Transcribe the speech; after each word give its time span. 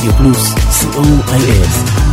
רדיו 0.00 0.12
פלוס, 0.12 0.54
co.il. 0.54 2.09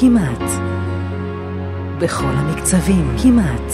כמעט. 0.00 0.50
בכל 2.00 2.24
המקצבים, 2.26 3.16
כמעט. 3.22 3.72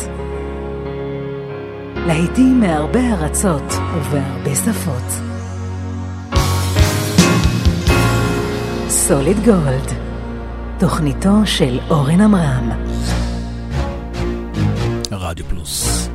להיטים 2.06 2.60
מהרבה 2.60 3.00
ארצות 3.00 3.72
ובהרבה 3.94 4.56
שפות. 4.56 5.22
סוליד 8.88 9.36
גולד, 9.44 9.92
תוכניתו 10.78 11.30
של 11.44 11.78
אורן 11.91 12.20
עמרם. 12.20 12.70
רדיו 15.11 15.44
פלוס. 15.44 16.08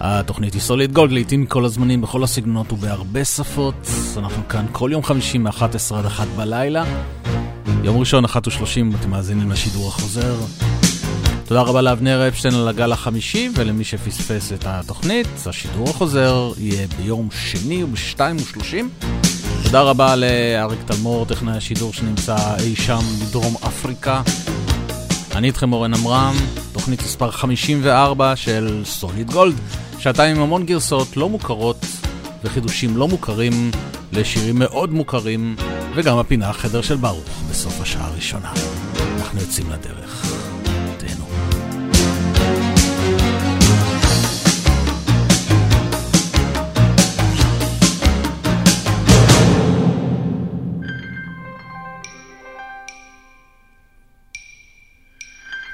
התוכנית 0.00 0.54
היא 0.54 0.62
סוליד 0.62 0.92
גולד, 0.92 1.12
לעיתים 1.12 1.42
מכל 1.42 1.64
הזמנים, 1.64 2.00
בכל 2.00 2.24
הסגנונות 2.24 2.72
ובהרבה 2.72 3.24
שפות. 3.24 3.88
אנחנו 4.16 4.48
כאן 4.48 4.66
כל 4.72 4.90
יום 4.92 5.02
חמישי 5.02 5.38
מ-11 5.38 5.94
עד 5.94 6.06
1 6.06 6.26
בלילה. 6.36 6.84
יום 7.88 7.98
ראשון, 7.98 8.24
אחת 8.24 8.46
ושלושים, 8.46 8.92
אתם 9.00 9.10
מאזינים 9.10 9.50
לשידור 9.50 9.88
החוזר. 9.88 10.34
תודה 11.44 11.60
רבה 11.60 11.82
לאבנר 11.82 12.28
אפשטיין 12.28 12.54
על 12.54 12.68
הגל 12.68 12.92
החמישי, 12.92 13.50
ולמי 13.54 13.84
שפספס 13.84 14.52
את 14.52 14.64
התוכנית, 14.66 15.26
השידור 15.46 15.90
החוזר 15.90 16.52
יהיה 16.58 16.86
ביום 16.86 17.28
שני 17.32 17.84
ובשתיים 17.84 18.36
ושלושים. 18.36 18.90
תודה 19.62 19.82
רבה 19.82 20.14
לאריק 20.16 20.78
תלמור, 20.86 21.26
טכנאי 21.26 21.56
השידור 21.56 21.92
שנמצא 21.92 22.36
אי 22.60 22.76
שם 22.76 23.00
בדרום 23.20 23.54
אפריקה. 23.66 24.22
אני 25.34 25.46
איתכם 25.46 25.72
אורן 25.72 25.94
עמרם, 25.94 26.34
תוכנית 26.72 27.02
מספר 27.02 27.30
54 27.30 28.36
של 28.36 28.82
סוליד 28.84 29.30
גולד, 29.30 29.54
שעתיים 29.98 30.36
עם 30.36 30.42
המון 30.42 30.66
גרסאות 30.66 31.16
לא 31.16 31.28
מוכרות 31.28 31.86
וחידושים 32.44 32.96
לא 32.96 33.08
מוכרים 33.08 33.70
לשירים 34.12 34.58
מאוד 34.58 34.92
מוכרים. 34.92 35.56
וגם 36.00 36.18
הפינה 36.18 36.50
החדר 36.50 36.82
של 36.82 36.96
ברוך 36.96 37.42
בסוף 37.50 37.80
השעה 37.80 38.06
הראשונה. 38.06 38.52
אנחנו 39.18 39.40
יוצאים 39.40 39.70
לדרך. 39.70 40.32
תהנו. 40.98 41.24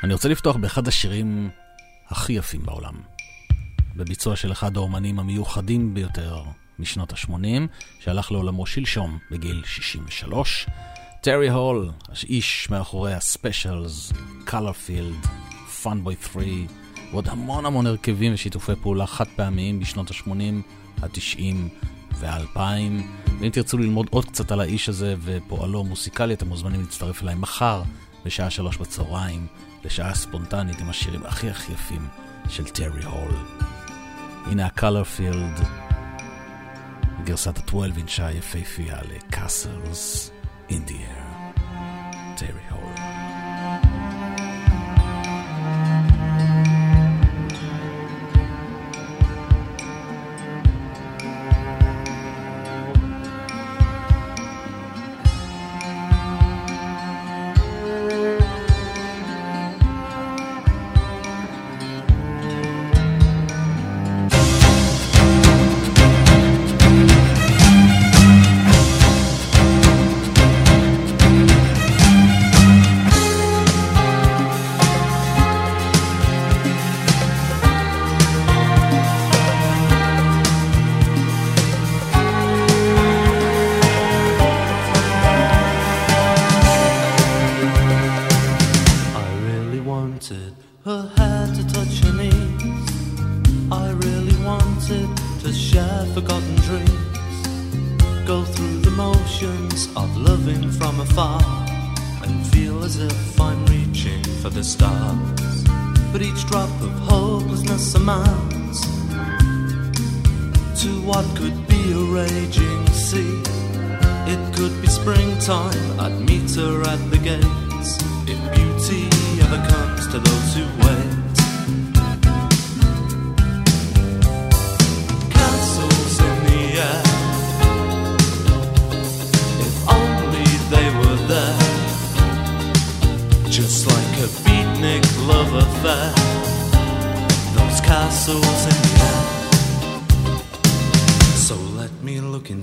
אני 0.05 0.13
רוצה 0.13 0.29
לפתוח 0.29 0.57
באחד 0.57 0.89
השירים 0.89 1.51
הכי 2.09 2.33
יפים 2.33 2.63
בעולם. 2.67 2.95
בביצוע 3.97 4.37
של 4.37 4.53
אחד 4.53 4.77
האומנים 4.77 5.19
המיוחדים 5.19 5.95
ביותר 5.95 6.43
משנות 6.79 7.13
ה-80, 7.13 7.67
שהלך 8.01 8.33
לעולמו 8.33 8.67
שלשום 8.67 9.19
בגיל 9.31 9.63
63. 9.67 10.67
טרי 11.21 11.49
הול, 11.49 11.91
איש 12.29 12.71
מאחורי 12.71 13.15
ה 13.15 13.25
Specials, 13.25 14.13
Colourfield, 14.45 15.27
Fun 15.83 15.99
Boy 15.99 16.15
3, 16.33 16.45
ועוד 17.11 17.29
המון 17.29 17.67
המון 17.67 17.87
הרכבים 17.87 18.35
ושיתופי 18.35 18.73
פעולה 18.83 19.07
חד 19.07 19.27
פעמיים 19.37 19.81
בשנות 19.81 20.11
ה-80, 20.11 20.33
ה-90 21.03 21.41
וה-2000. 22.19 22.59
ואם 23.41 23.51
תרצו 23.51 23.79
ללמוד 23.79 24.07
עוד 24.11 24.25
קצת 24.25 24.53
על 24.53 24.61
האיש 24.61 24.89
הזה 24.89 25.15
ופועלו 25.21 25.81
המוסיקלי, 25.81 26.35
אתם 26.35 26.49
מוזמנים 26.49 26.81
להצטרף 26.81 27.23
אליי 27.23 27.35
מחר 27.35 27.83
בשעה 28.25 28.51
שלוש 28.51 28.77
בצהריים, 28.77 29.47
לשעה 29.85 30.15
ספונטנית 30.15 30.81
עם 30.81 30.91
השירים 30.91 31.27
הכי 31.27 31.51
הכי 31.51 31.73
יפים 31.73 32.09
של 32.49 32.65
טרי 32.65 33.05
הול. 33.05 33.35
הנה 34.47 34.67
ה 34.67 34.76
Colourfield. 34.76 35.84
גרסת 37.24 37.58
ה-12 37.58 37.98
אינצ'ה 37.98 38.28
היפהפייה 38.28 38.98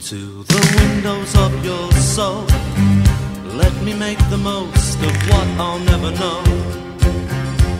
Into 0.02 0.44
the 0.46 0.62
windows 0.82 1.36
of 1.36 1.64
your 1.64 1.92
soul. 1.92 2.44
Let 3.54 3.72
me 3.84 3.94
make 3.94 4.18
the 4.32 4.38
most 4.38 4.96
of 4.96 5.14
what 5.30 5.48
I'll 5.62 5.78
never 5.78 6.10
know. 6.18 6.42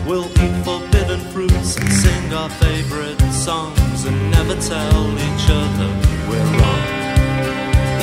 We'll 0.06 0.30
eat 0.38 0.54
forbidden 0.62 1.18
fruits 1.32 1.76
and 1.78 1.92
sing 1.92 2.32
our 2.32 2.48
favorite 2.48 3.20
songs 3.32 4.04
and 4.06 4.30
never 4.30 4.54
tell 4.54 5.02
each 5.18 5.46
other 5.50 5.88
we're 6.30 6.50
wrong. 6.62 6.82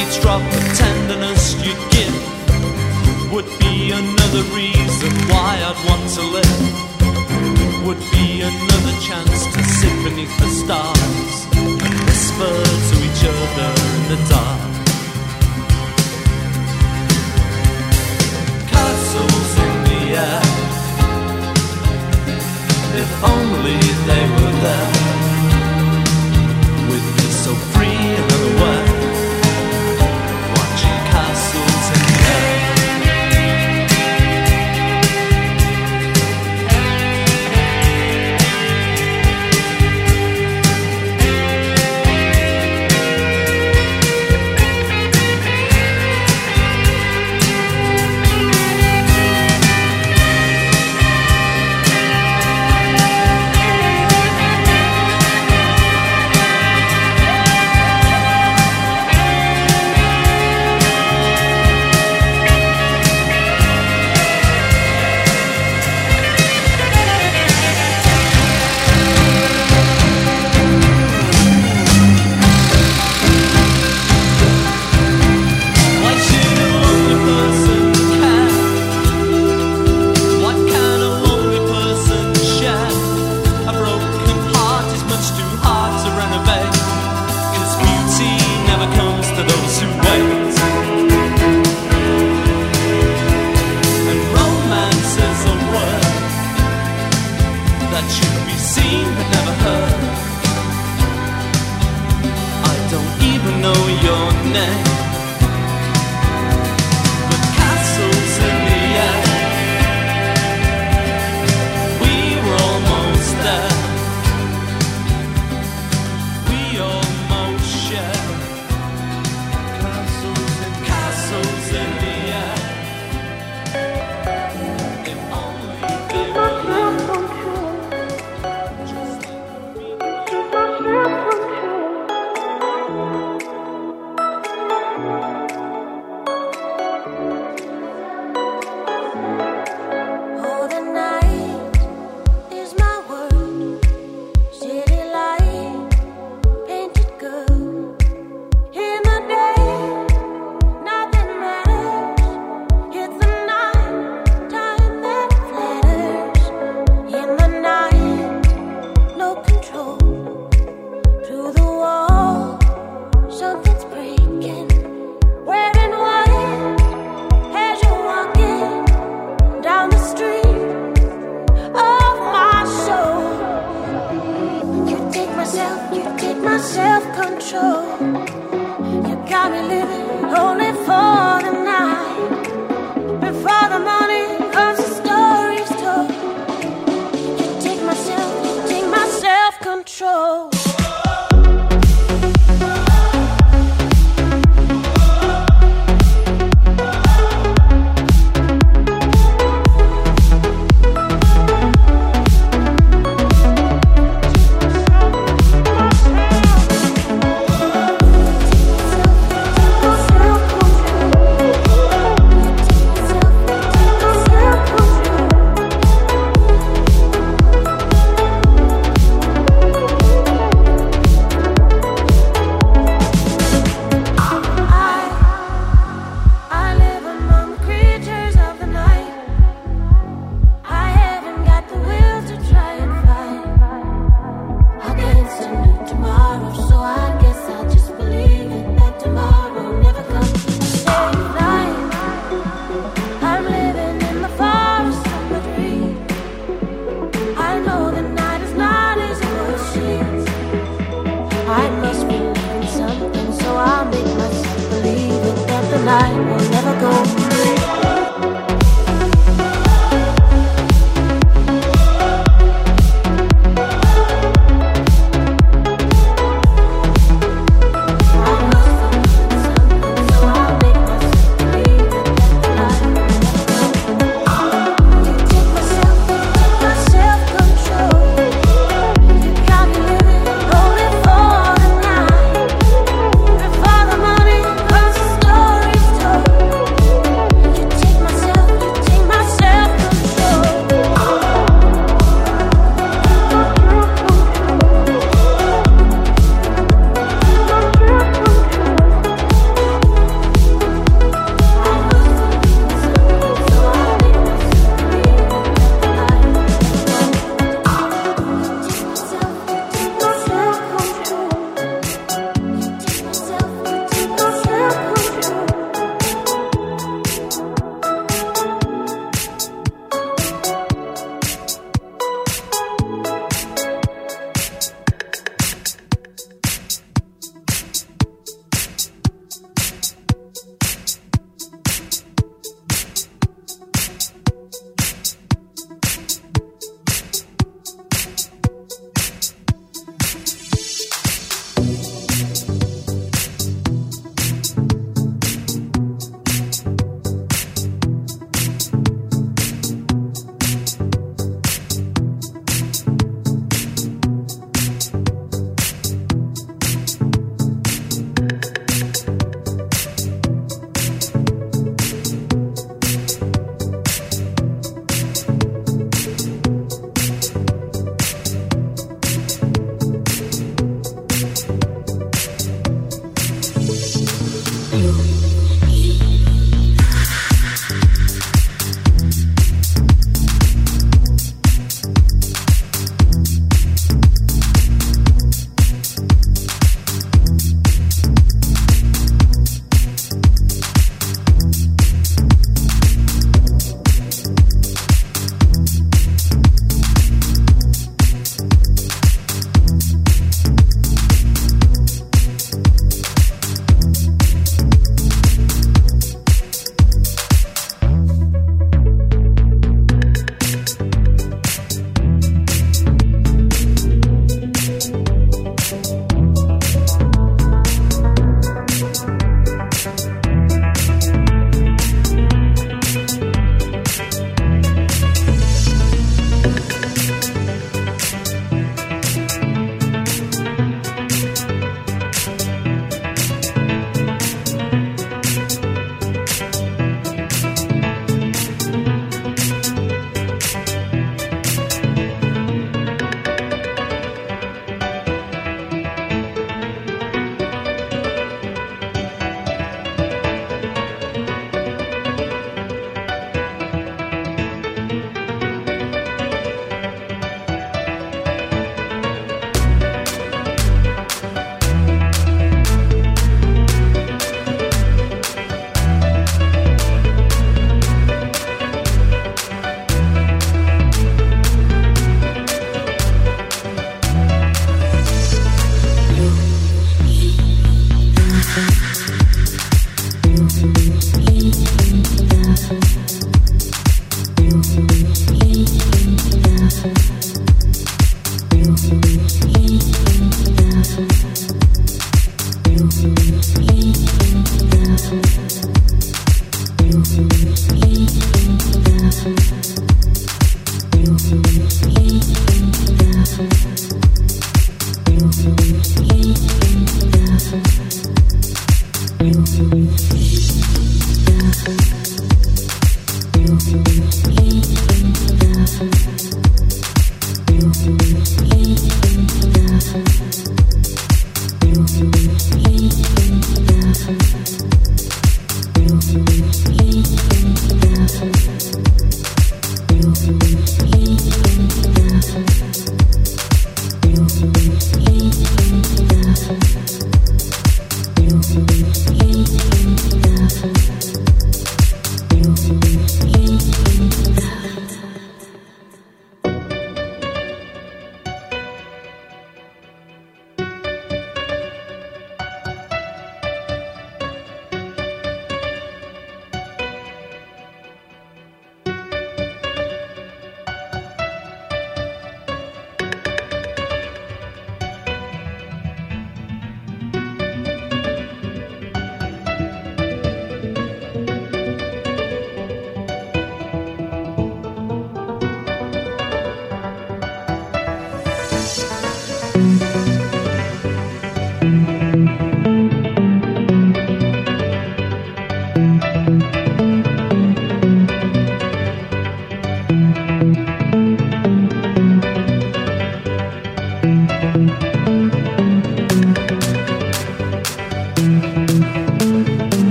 Each 0.00 0.18
drop 0.22 0.40
of 0.40 0.64
tenderness 0.74 1.52
you 1.62 1.74
give 1.92 2.16
would 3.32 3.50
be 3.60 3.92
another 3.92 4.44
reason 4.56 5.12
why 5.28 5.60
I'd 5.60 5.80
want 5.86 6.08
to 6.16 6.22
live 6.22 7.05
would 7.86 8.10
be 8.10 8.40
another 8.40 8.94
chance 9.00 9.46
to 9.54 9.62
sit 9.62 9.94
beneath 10.02 10.36
the 10.40 10.48
stars 10.48 11.46
and 11.54 11.94
whisper 12.06 12.54
to 12.88 12.96
each 13.06 13.22
other 13.32 13.70
in 13.94 14.02
the 14.10 14.18
dark. 14.28 14.72
Castles 18.72 19.52
in 19.66 19.74
the 19.90 20.02
air, 20.18 20.42
if 23.02 23.10
only 23.22 23.78
they 24.08 24.24
were 24.34 24.56
there. 24.66 24.90
We'd 26.88 27.08
be 27.18 27.28
so 27.44 27.54
free 27.54 28.35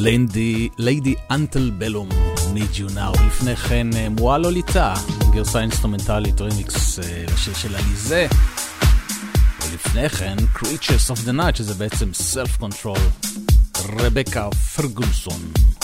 הול. 0.00 0.10
Lady 0.78 1.14
Antebellum, 1.30 2.08
Need 2.36 2.76
You 2.76 2.94
Now. 2.94 3.22
לפני 3.26 3.56
כן 3.56 3.86
אה, 3.96 4.08
Moi 4.08 4.38
Lolita, 4.38 4.94
גרסה 5.32 5.60
אינסטרומנטלית 5.60 6.40
רימיקס 6.40 6.98
אה, 6.98 7.24
לשיר 7.34 7.54
של 7.54 7.76
אליזה. 7.76 8.26
ולפני 9.62 10.08
כן 10.08 10.36
Creatures 10.56 11.14
of 11.14 11.28
the 11.28 11.32
Night, 11.32 11.56
שזה 11.56 11.74
בעצם 11.74 12.10
Self 12.10 12.62
Control, 12.62 13.28
רבקה 13.88 14.48
פרגוסון, 14.76 15.40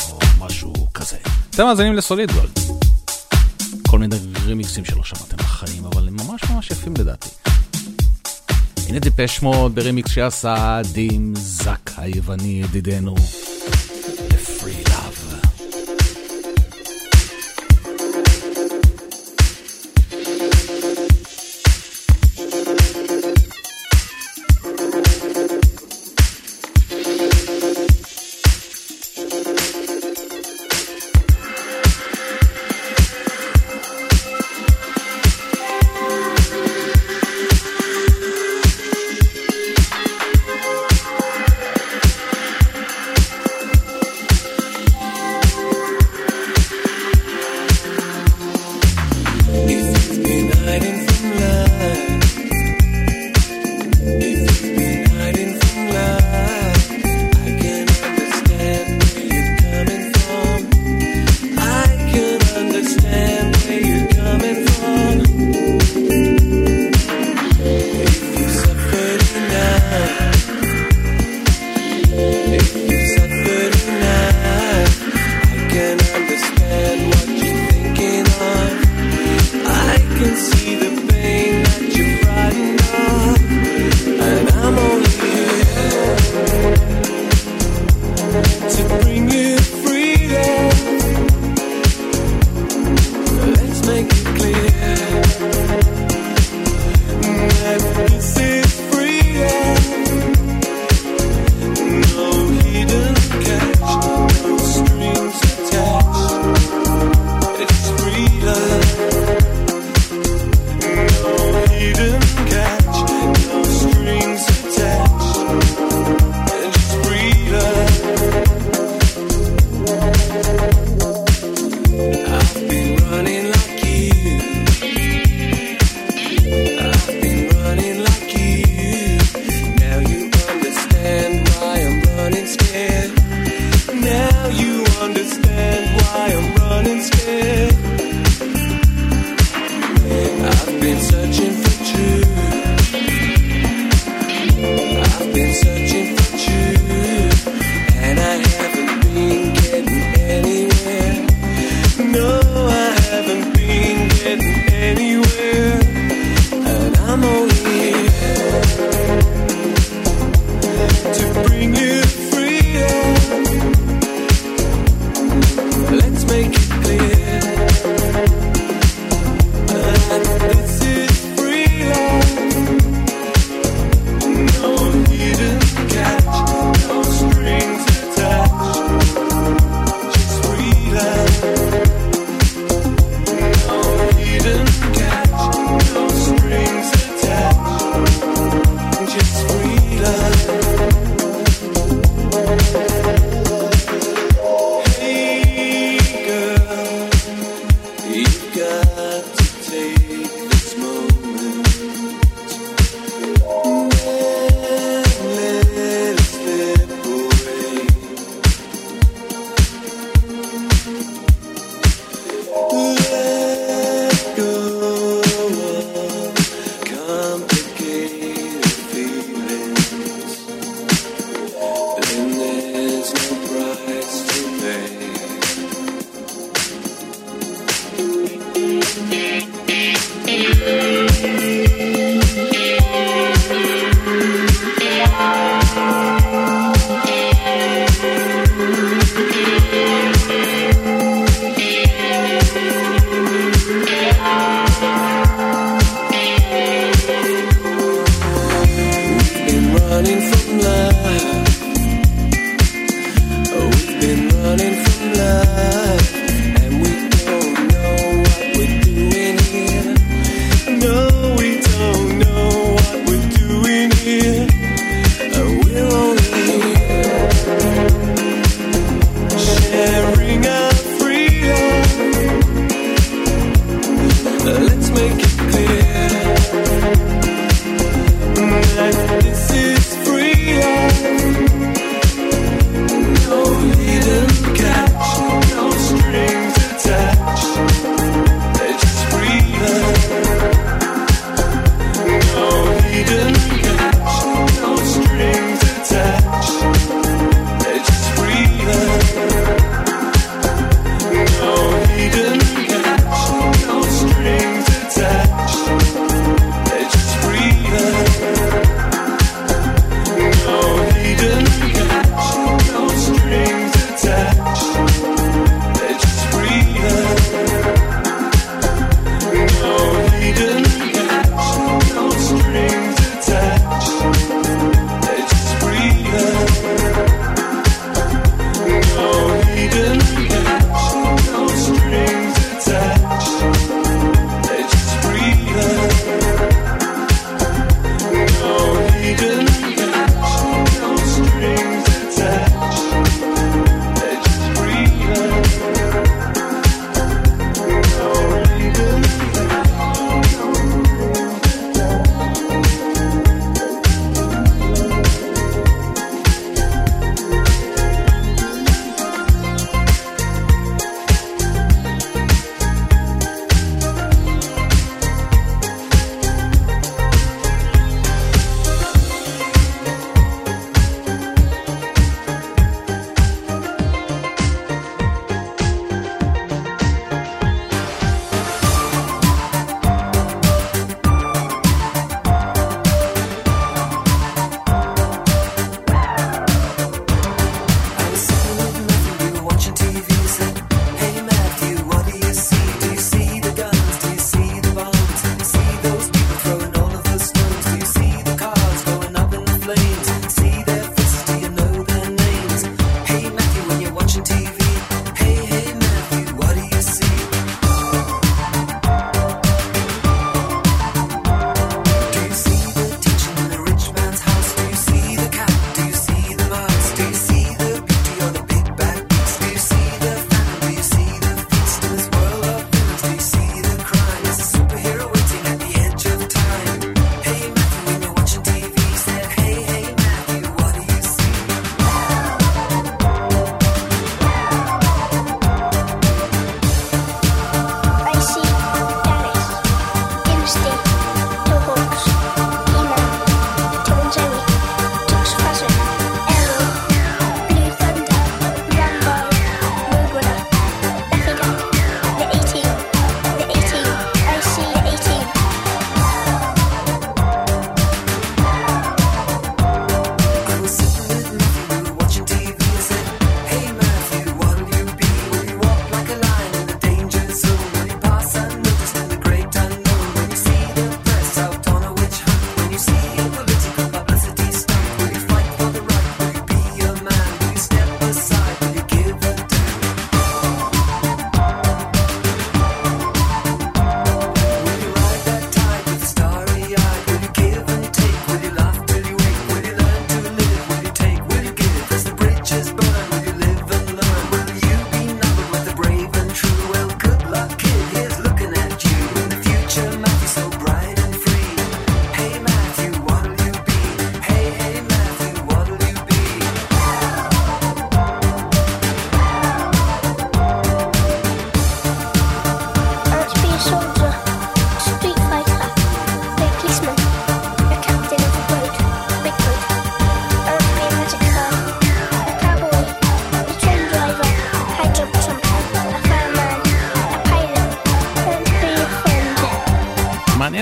או 0.09 0.19
משהו 0.39 0.75
כזה. 0.95 1.17
אתם 1.51 1.65
מאזינים 1.65 1.95
ל 1.95 2.01
Solid 2.01 2.33
Gold. 2.33 2.59
כל 3.89 3.99
מיני 3.99 4.17
רימיקסים 4.45 4.85
שלא 4.85 5.05
שמעתם 5.05 5.37
בחיים, 5.37 5.85
אבל 5.85 6.09
הם 6.09 6.17
ממש 6.17 6.41
ממש 6.51 6.71
יפים 6.71 6.95
לדעתי. 6.99 7.29
הנה 8.89 8.99
Depeche 8.99 9.43
Mode 9.43 9.75
ברימיקס 9.75 10.11
שעשה 10.11 10.81
DimZach 10.93 11.91
היווני 11.97 12.63
ידידנו. 12.65 13.15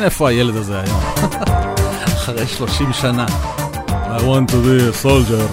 מבין 0.04 0.12
איפה 0.12 0.28
הילד 0.28 0.56
הזה 0.56 0.80
היום. 0.80 1.00
אחרי 2.16 2.46
30 2.46 2.92
שנה. 2.92 3.26
I 3.88 4.20
want 4.20 4.50
to 4.50 4.56
be 4.56 4.76
a 4.90 5.04
soldier. 5.04 5.48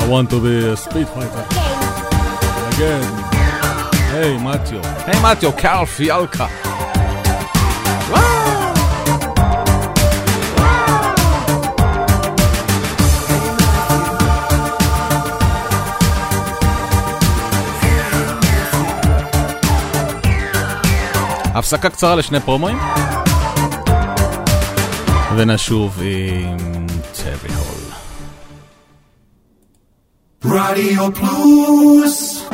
I 0.00 0.04
want 0.08 0.30
to 0.30 0.38
be 0.40 0.54
a 0.72 0.76
speed 0.76 1.08
fighter. 1.14 1.54
Again. 2.70 3.34
היי, 4.12 4.36
מתיו. 4.36 4.80
היי, 5.06 5.20
מתיו, 5.22 5.52
קארל 5.52 5.86
פיאלקה. 5.86 6.46
הפסקה 21.54 21.90
קצרה 21.90 22.16
לשני 22.16 22.40
פרומואים. 22.40 22.78
ונשוב 25.36 26.00
עם 26.02 26.86
טרי 27.12 27.54
הול. 27.54 27.84
רדיו 30.44 31.14
פלוס 31.14 32.44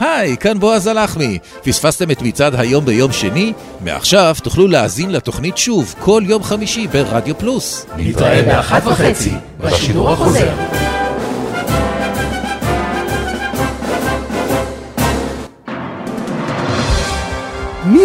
היי, 0.00 0.36
כאן 0.36 0.58
בועז 0.58 0.86
הלחמי. 0.86 1.38
פספסתם 1.62 2.10
את 2.10 2.22
מצעד 2.22 2.54
היום 2.54 2.84
ביום 2.84 3.12
שני? 3.12 3.52
מעכשיו 3.84 4.36
תוכלו 4.42 4.66
להאזין 4.66 5.12
לתוכנית 5.12 5.56
שוב 5.56 5.94
כל 5.98 6.22
יום 6.26 6.42
חמישי 6.42 6.86
ברדיו 6.86 7.38
פלוס. 7.38 7.86
נתראה 7.96 8.42
באחת 8.42 8.86
וחצי 8.86 9.32
בשידור 9.60 10.10
החוזר. 10.10 10.65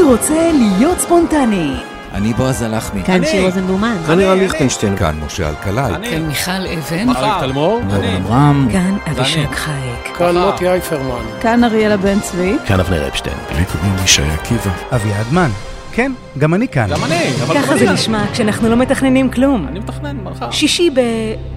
רוצה 0.02 0.52
להיות 0.54 1.00
ספונטני? 1.00 1.74
אני 2.14 2.34
בועז 2.34 2.62
הלחמי. 2.62 3.04
כאן 3.04 3.26
שיר 3.26 3.46
רוזנבלומן. 3.46 3.98
כאן 4.08 4.18
נירה 4.18 4.36
ליכטנשטיין. 4.36 4.98
כאן 4.98 5.16
משה 5.26 5.50
אלקלעי. 5.50 5.94
כאן 6.12 6.22
מיכל 6.22 6.52
אבן. 6.52 7.10
אריק 7.10 7.34
תלמור. 7.40 7.82
אברהם. 8.18 8.68
כאן 8.72 8.98
אבישג 9.12 9.52
חייק. 9.54 10.18
כאן 10.18 10.38
מוטי 10.38 10.68
אייפרמן. 10.68 11.26
כאן 11.42 11.64
אריאלה 11.64 11.98
בן 11.98 12.20
צבי. 12.20 12.56
כאן 12.68 12.80
אבנר 12.80 13.08
אפשטיין. 13.08 13.36
לי 13.58 13.66
קוראים 13.66 13.96
ישי 14.04 14.22
עקיבא. 14.22 14.72
אביעד 14.96 15.26
מן. 15.32 15.50
כן, 15.94 16.12
גם 16.38 16.54
אני 16.54 16.68
כאן. 16.68 16.88
גם 16.90 17.04
אני, 17.04 17.30
אבל 17.44 17.62
ככה 17.62 17.78
זה 17.78 17.92
נשמע 17.92 18.24
כשאנחנו 18.32 18.70
לא 18.70 18.76
מתכננים 18.76 19.30
כלום. 19.30 19.68
אני 19.68 19.80
מתכנן 19.80 20.18
מחר. 20.18 20.52
שישי 20.52 20.90
ב... 20.90 21.00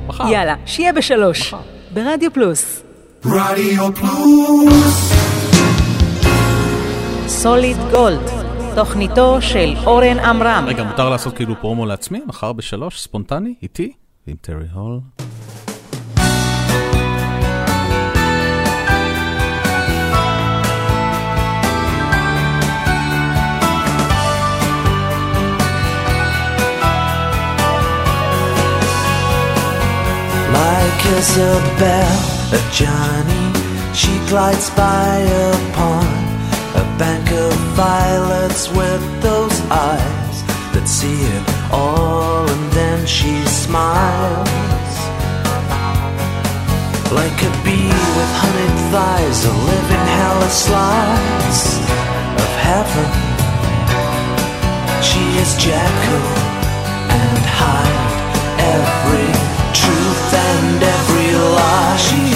מחר. 0.07 0.29
יאללה, 0.29 0.55
שיהיה 0.67 0.93
בשלוש. 0.93 1.55
ברדיו 1.91 2.33
פלוס. 2.33 2.83
רדיו 3.25 3.95
פלוס. 3.95 5.14
סוליד 7.45 7.77
גולד, 7.91 8.31
תוכניתו 8.75 9.43
של 9.43 9.75
אורן 9.87 10.19
עמרם. 10.19 10.65
רגע, 10.69 10.83
מותר 10.83 11.11
לעשות 11.11 11.37
כאילו 11.37 11.55
פרומו 11.61 11.87
לעצמי? 11.87 12.21
מחר 12.27 12.53
בשלוש, 12.53 13.01
ספונטני, 13.01 13.55
איתי, 13.63 13.93
ועם 14.27 14.37
טרי 14.41 14.67
הול. 14.73 15.01
Like 30.55 31.03
Isabel, 31.19 32.15
a 32.59 32.61
Johnny, 32.79 33.47
she 34.01 34.13
glides 34.31 34.69
by 34.79 35.17
upon 35.53 36.24
bank 36.99 37.31
of 37.33 37.53
violets 37.75 38.69
with 38.69 39.03
those 39.21 39.61
eyes 39.71 40.37
that 40.73 40.87
see 40.87 41.19
it 41.37 41.45
all 41.73 42.47
and 42.47 42.73
then 42.73 43.07
she 43.07 43.35
smiles. 43.47 44.95
Like 47.11 47.39
a 47.43 47.53
bee 47.65 47.91
with 48.19 48.33
honeyed 48.43 48.79
thighs, 48.93 49.41
a 49.45 49.55
living 49.71 50.07
hell 50.19 50.39
a 50.43 50.51
slice 50.51 51.67
of 52.43 52.51
heaven. 52.69 53.11
She 55.03 55.25
is 55.43 55.51
Jekyll 55.59 56.29
and 57.11 57.43
Hyde, 57.59 58.15
every 58.79 59.31
truth 59.75 60.27
and 60.35 60.83
every 60.83 61.31
lie. 61.59 61.97
She 62.07 62.34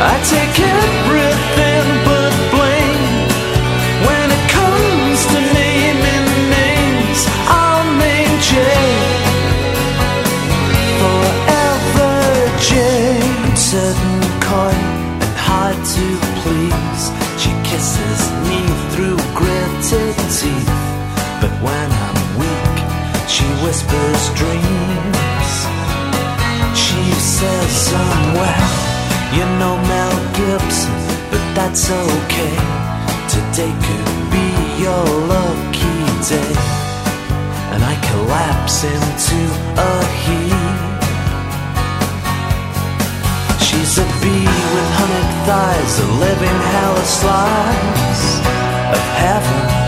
I 0.00 0.14
take 0.32 0.56
everything 0.78 1.86
but 2.06 2.32
blame. 2.54 3.04
When 4.06 4.26
it 4.36 4.44
comes 4.56 5.18
to 5.32 5.38
naming 5.58 6.28
names, 6.50 7.20
I'll. 7.48 7.68
Certain 13.58 14.20
coy 14.40 14.72
and 14.72 15.36
hard 15.36 15.76
to 15.76 16.06
please. 16.40 17.04
She 17.36 17.50
kisses 17.68 18.20
me 18.48 18.64
through 18.92 19.18
gritted 19.34 20.16
teeth. 20.38 20.72
But 21.42 21.52
when 21.60 21.88
I'm 22.06 22.18
weak, 22.40 22.76
she 23.28 23.44
whispers 23.60 24.24
dreams. 24.40 25.52
She 26.72 27.02
says 27.20 27.92
well, 28.38 28.77
you 29.36 29.44
know 29.60 29.76
Mel 29.90 30.16
Gibson, 30.32 30.92
but 31.30 31.44
that's 31.54 31.90
okay. 31.90 32.56
Today 33.28 33.72
could 33.84 34.10
be 34.32 34.48
your 34.84 35.04
lucky 35.28 35.98
day. 36.32 36.54
And 37.72 37.84
I 37.84 37.94
collapse 38.10 38.84
into 38.84 39.40
a 39.76 39.94
heap. 40.22 40.88
She's 43.66 43.98
a 43.98 44.06
bee 44.20 44.48
with 44.74 44.88
honeyed 44.98 45.32
thighs, 45.46 45.94
a 45.98 46.08
living 46.24 46.60
hell 46.72 46.96
a 46.96 47.04
slice 47.04 48.26
of 48.96 49.04
heaven. 49.22 49.87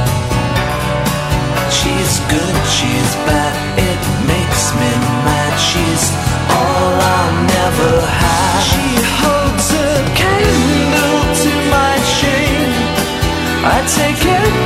She's 1.80 2.20
good, 2.28 2.56
she's 2.76 3.12
bad, 3.24 3.54
it 3.88 4.02
makes 4.28 4.62
me 4.80 4.90
mad. 5.24 5.54
She's 5.68 6.04
all 6.58 6.94
I'll 7.16 7.36
never 7.56 7.92
have. 8.20 8.62
She 8.68 8.86
holds 9.20 9.68
a 9.88 9.90
candle 10.20 11.20
to 11.42 11.52
my 11.72 11.94
shame. 12.18 12.72
I 13.64 13.76
take 13.96 14.20
everything 14.26 14.59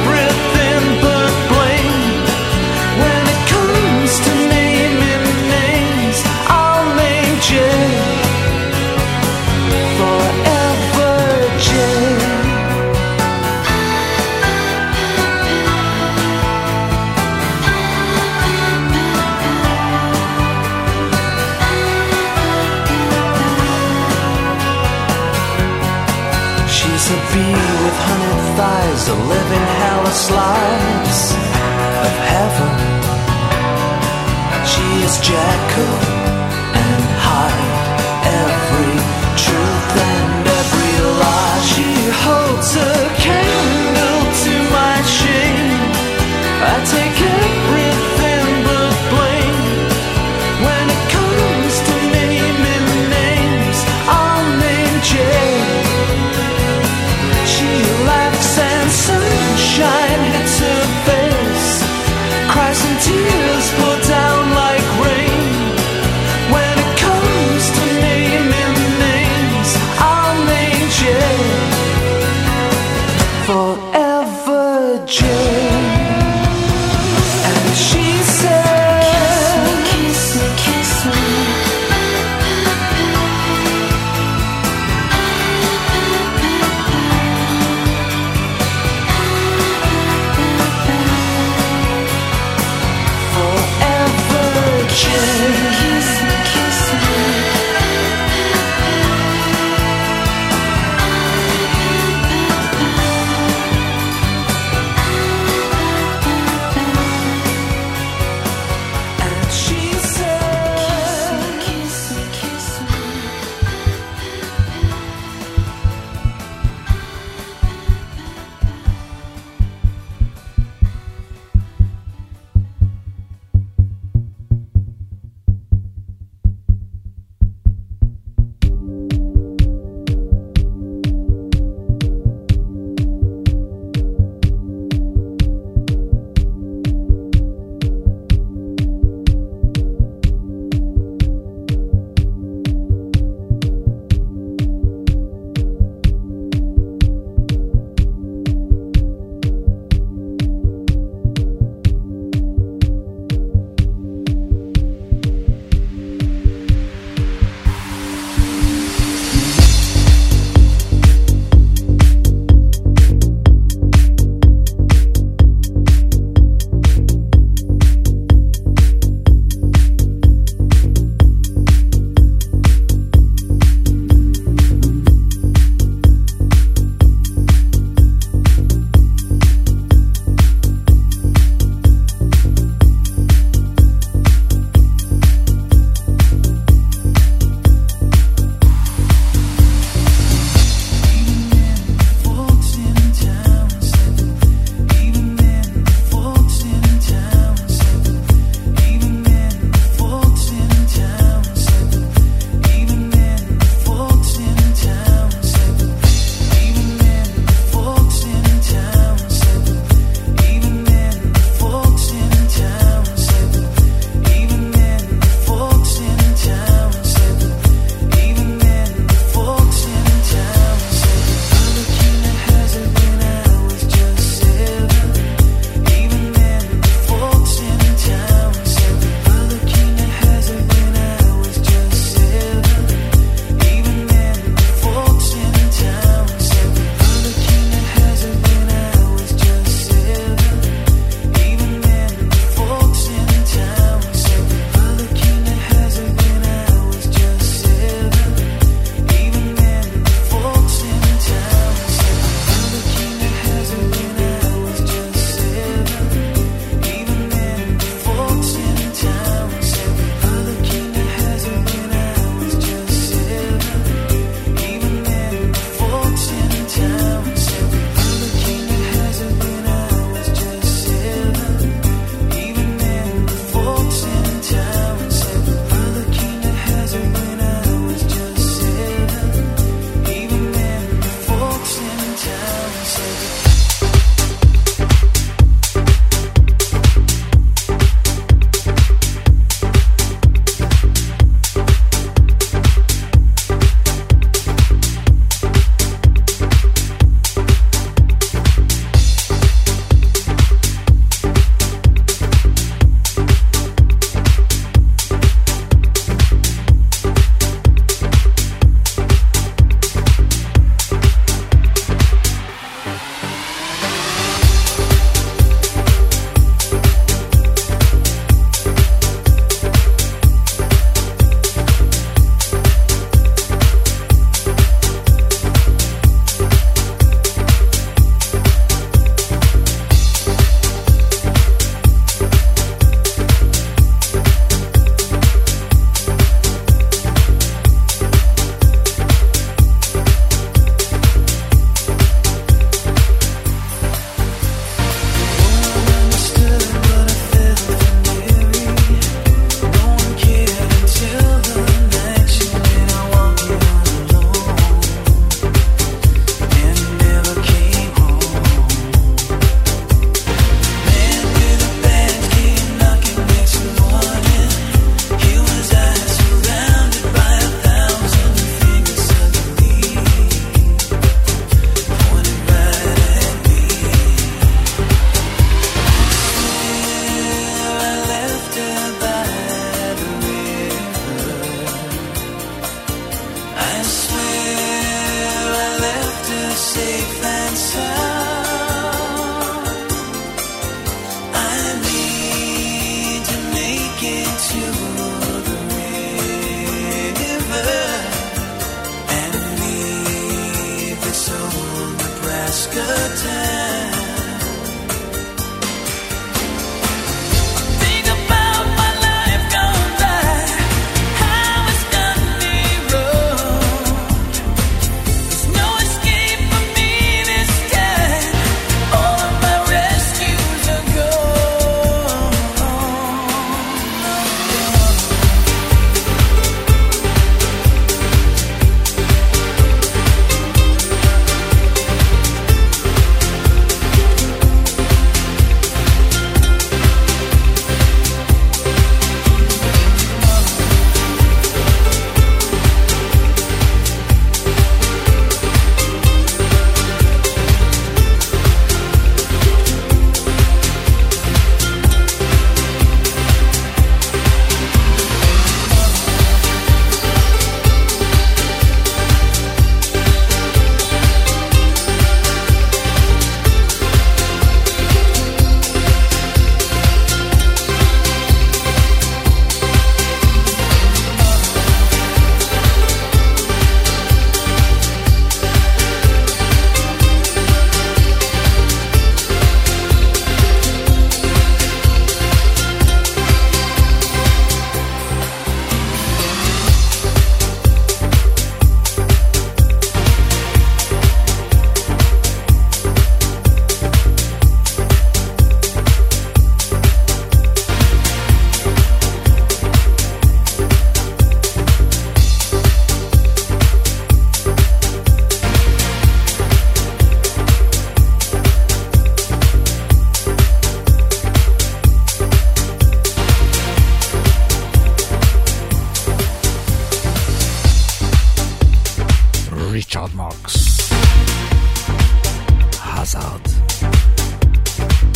slice 30.27 31.35
of 32.05 32.15
heaven. 32.33 32.73
She 34.71 34.87
is 35.05 35.15
Jekyll 35.21 36.14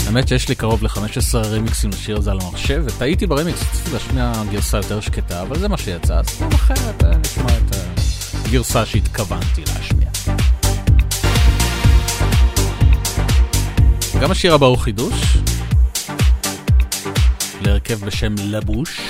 האמת 0.08 0.28
שיש 0.28 0.48
לי 0.48 0.54
קרוב 0.54 0.82
ל-15 0.82 1.36
רמיקסים 1.44 1.90
לשיר 1.90 2.16
הזה 2.16 2.30
על 2.30 2.38
המחשב, 2.40 2.82
וטעיתי 2.86 3.26
ברמיקס, 3.26 3.62
רציתי 3.62 3.92
להשמיע 3.92 4.32
גרסה 4.50 4.76
יותר 4.76 5.00
שקטה, 5.00 5.42
אבל 5.42 5.58
זה 5.58 5.68
מה 5.68 5.78
שיצא, 5.78 6.18
אז 6.18 6.28
פעם 6.28 6.52
אחרת 6.52 7.04
אה, 7.04 7.16
נשמע 7.16 7.44
את 7.44 7.76
הגרסה 8.46 8.86
שהתכוונתי 8.86 9.60
להשמיע. 9.60 10.08
גם 14.20 14.30
השיר 14.30 14.54
הבא 14.54 14.66
הוא 14.66 14.78
חידוש, 14.78 15.36
להרכב 17.60 18.04
בשם 18.04 18.34
לבוש, 18.38 19.00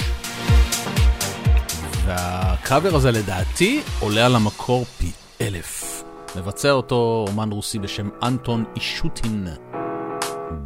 והקאבר 2.07 2.94
הזה 2.94 3.11
לדעתי 3.11 3.80
עולה 4.01 4.26
על 4.26 4.36
המקור 4.36 4.84
פי 4.99 5.11
אלף. 5.40 6.03
מבצע 6.36 6.70
אותו 6.70 7.24
אומן 7.28 7.53
רוסי 7.53 7.78
בשם 7.78 8.09
אנטון 8.22 8.64
אישוטין, 8.76 9.46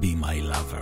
Be 0.03 0.17
My 0.17 0.41
Lover. 0.41 0.82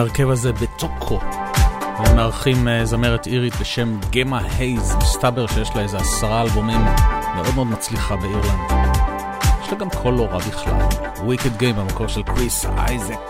להרכב 0.00 0.30
הזה 0.30 0.52
בטוקו. 0.52 1.20
הם 1.96 2.16
מארחים 2.16 2.68
אה, 2.68 2.84
זמרת 2.84 3.26
אירית 3.26 3.54
בשם 3.60 4.00
גמה 4.10 4.40
הייז, 4.58 4.94
מסתבר 5.02 5.46
שיש 5.46 5.70
לה 5.74 5.82
איזה 5.82 5.96
עשרה 5.96 6.42
אלבומים 6.42 6.80
מאוד 7.34 7.54
מאוד 7.54 7.66
מצליחה 7.66 8.16
באירלנד. 8.16 8.70
יש 9.62 9.72
לה 9.72 9.78
גם 9.78 9.90
קול 9.90 10.14
לא 10.14 10.22
רע 10.22 10.38
בכלל. 10.38 10.82
וויקד 11.24 11.56
גיים 11.56 11.76
במקור 11.76 12.08
של 12.08 12.22
קריס 12.22 12.64
אייזק. 12.64 13.20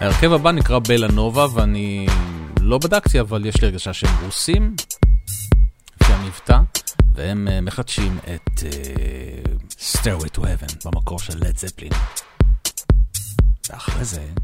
ההרכב 0.00 0.32
הבא 0.32 0.50
נקרא 0.50 0.78
בלה 0.78 1.08
נובה, 1.08 1.46
ואני 1.54 2.06
לא 2.60 2.78
בדקתי, 2.78 3.20
אבל 3.20 3.46
יש 3.46 3.62
לי 3.62 3.68
הרגשה 3.68 3.92
שהם 3.92 4.24
רוסים, 4.24 4.74
לפי 6.00 6.12
המבטא, 6.12 6.58
והם 7.14 7.48
אה, 7.48 7.60
מחדשים 7.60 8.18
את 8.34 8.58
uh, 8.58 9.72
Stairway 9.78 10.38
to 10.38 10.40
Heaven 10.40 10.88
במקור 10.88 11.18
של 11.18 11.38
לד 11.38 11.58
זפלין. 11.58 11.92
präsent. 14.00 14.39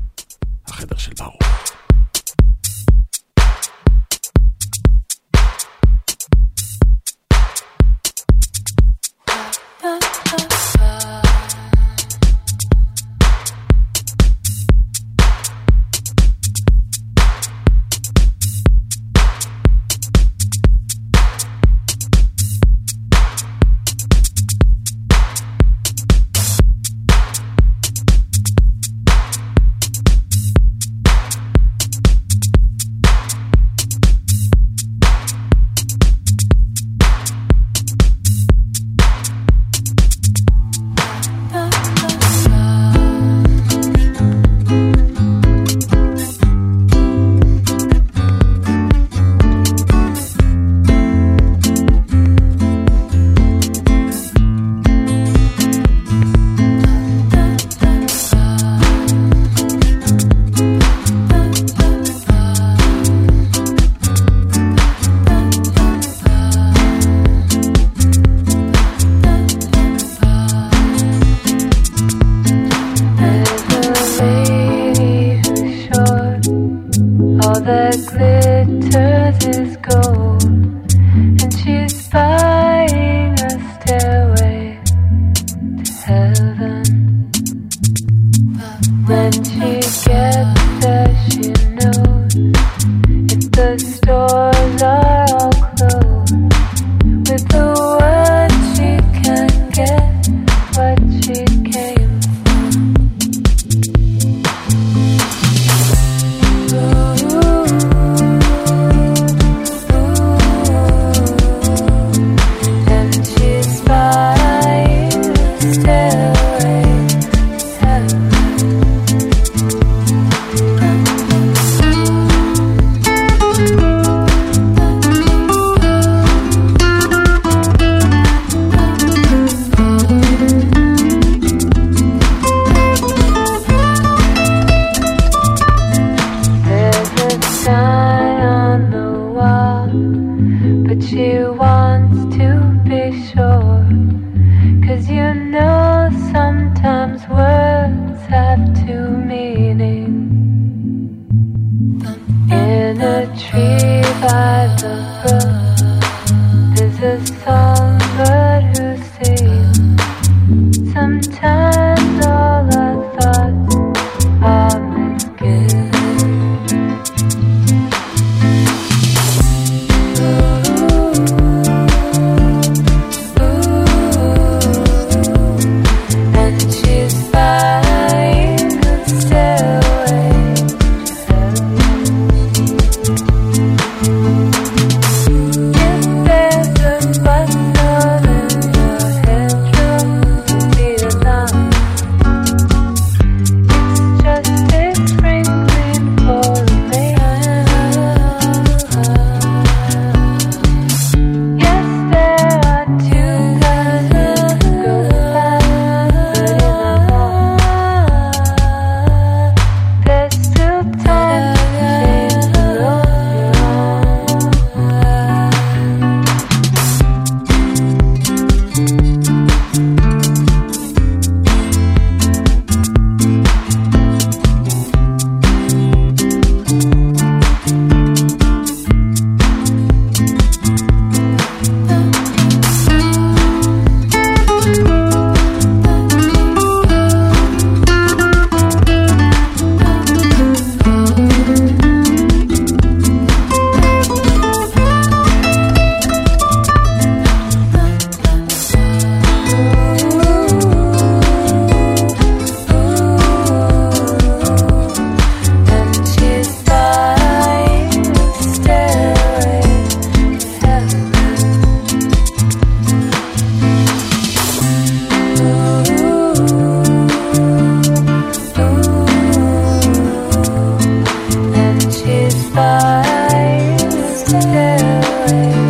away. 274.45 275.66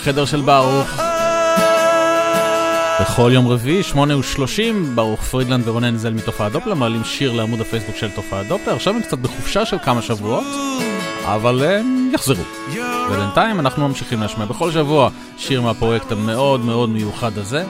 החדר 0.00 0.24
של 0.24 0.40
ברוך. 0.40 1.00
בכל 3.00 3.30
יום 3.34 3.48
רביעי, 3.48 3.82
שמונה 3.82 4.16
ושלושים, 4.16 4.96
ברוך 4.96 5.22
פרידלנד 5.22 5.68
ורונן 5.68 5.96
זל 5.96 6.12
מתופעת 6.12 6.52
דופלר 6.52 6.74
מעלים 6.74 7.04
שיר 7.04 7.32
לעמוד 7.32 7.60
הפייסבוק 7.60 7.96
של 7.96 8.10
תופעת 8.10 8.46
דופלר, 8.46 8.74
עכשיו 8.74 8.94
הם 8.94 9.02
קצת 9.02 9.18
בחופשה 9.18 9.66
של 9.66 9.76
כמה 9.84 10.02
שבועות, 10.02 10.44
אבל 11.24 11.64
הם 11.64 12.10
יחזרו. 12.14 12.44
ובינתיים 13.10 13.60
אנחנו 13.60 13.88
ממשיכים 13.88 14.20
להשמיע 14.20 14.46
בכל 14.46 14.72
שבוע 14.72 15.10
שיר 15.38 15.62
מהפרויקט 15.62 16.12
המאוד 16.12 16.64
מאוד 16.64 16.90
מיוחד 16.90 17.38
הזה. 17.38 17.64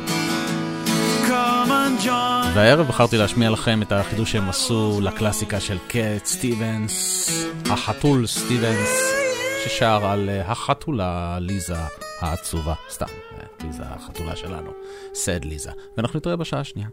והערב 2.54 2.86
בחרתי 2.86 3.16
להשמיע 3.16 3.50
לכם 3.50 3.82
את 3.82 3.92
החידוש 3.92 4.32
שהם 4.32 4.48
עשו 4.48 5.00
לקלאסיקה 5.02 5.60
של 5.60 5.78
קט 5.88 6.26
סטיבנס, 6.26 7.30
החתול 7.70 8.26
סטיבנס, 8.26 9.20
ששר 9.64 10.06
על 10.06 10.28
אה, 10.28 10.50
החתולה 10.50 11.38
ליזה. 11.40 11.99
העצובה. 12.20 12.74
סתם, 12.90 13.06
אה, 13.38 13.44
ליזה 13.62 13.82
החתולה 13.86 14.36
שלנו. 14.36 14.70
סד 15.14 15.44
ליזה. 15.44 15.70
ואנחנו 15.96 16.18
נתראה 16.18 16.36
בשעה 16.36 16.60
השנייה. 16.60 16.88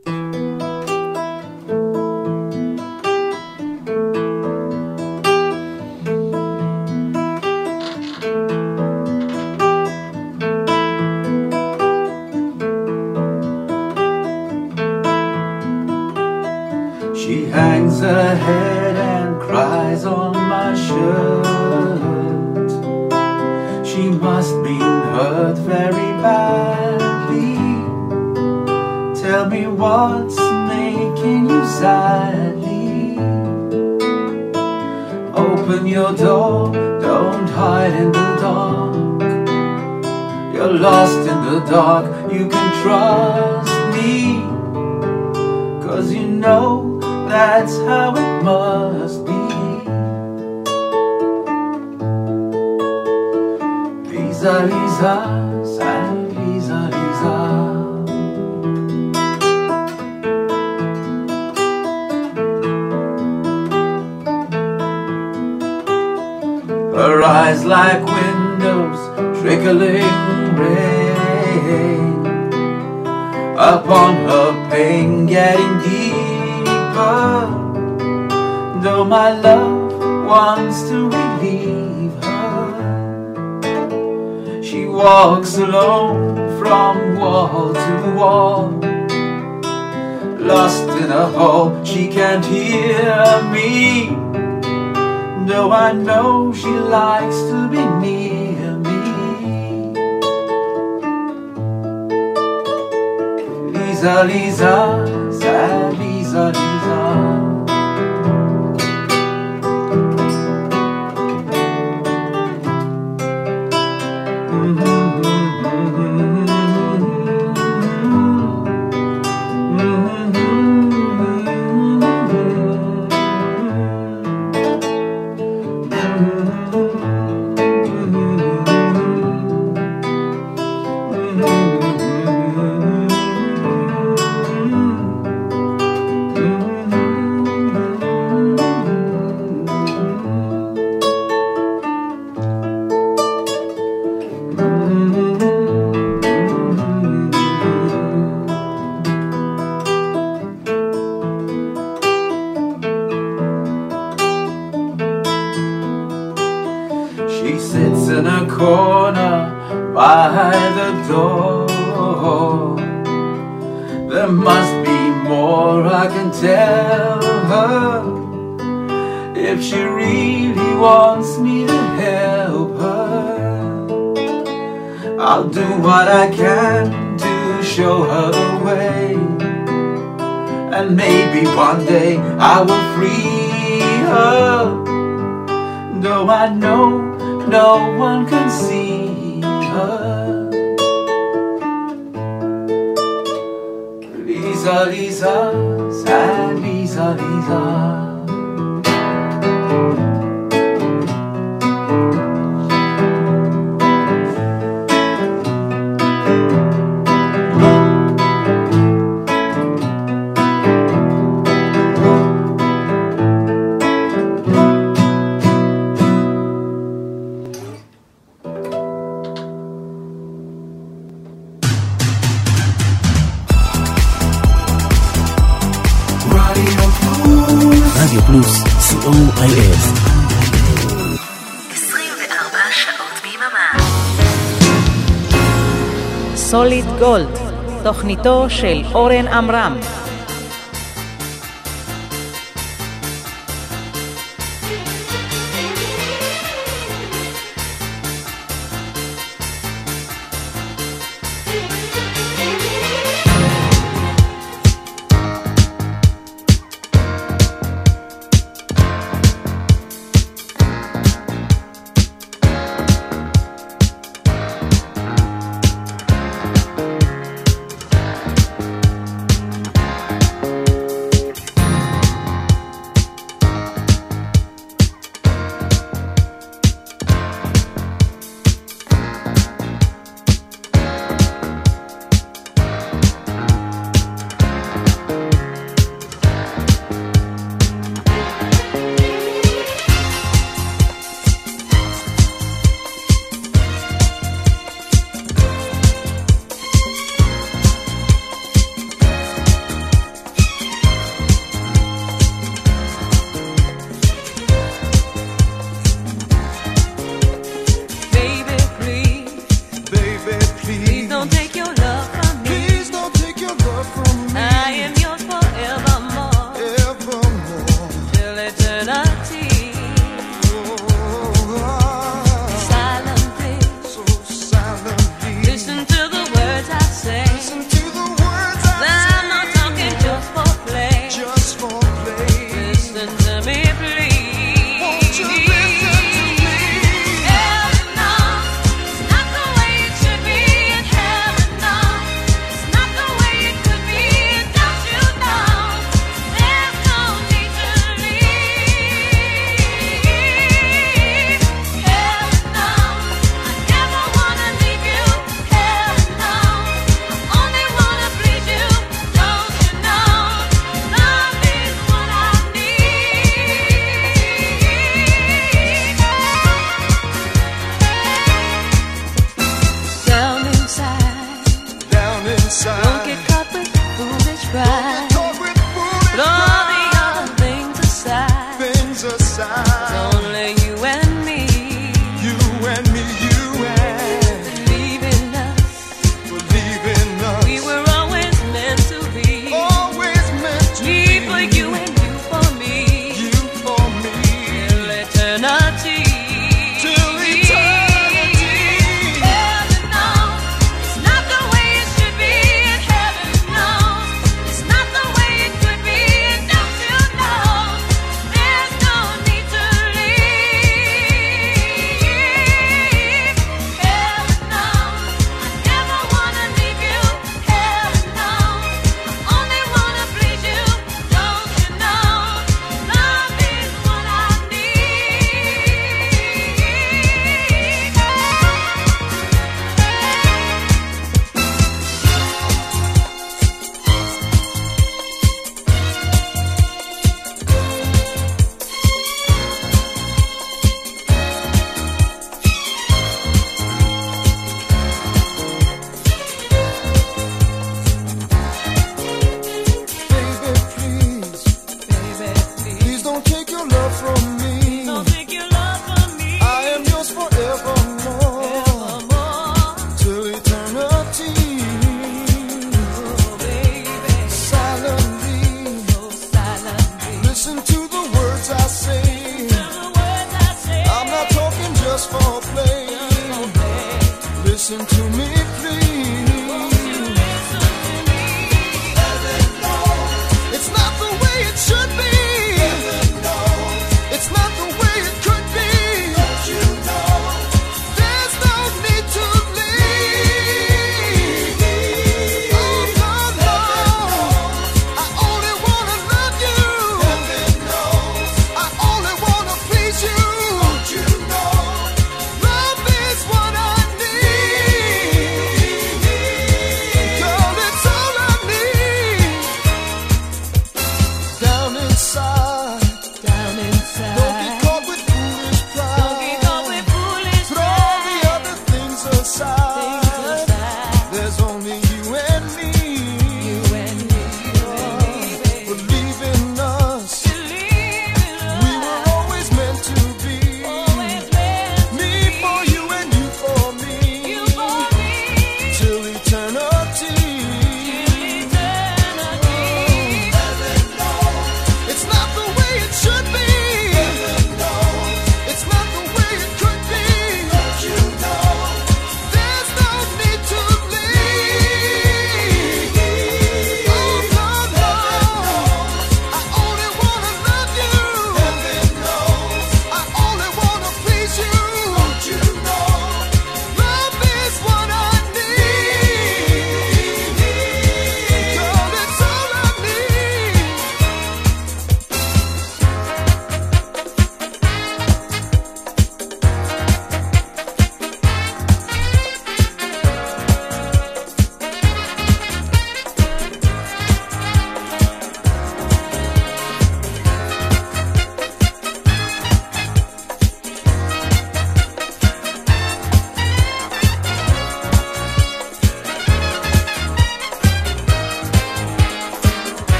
בתו 238.28 238.49
של 238.49 238.82
אורן 238.93 239.28
עמרם. 239.28 239.78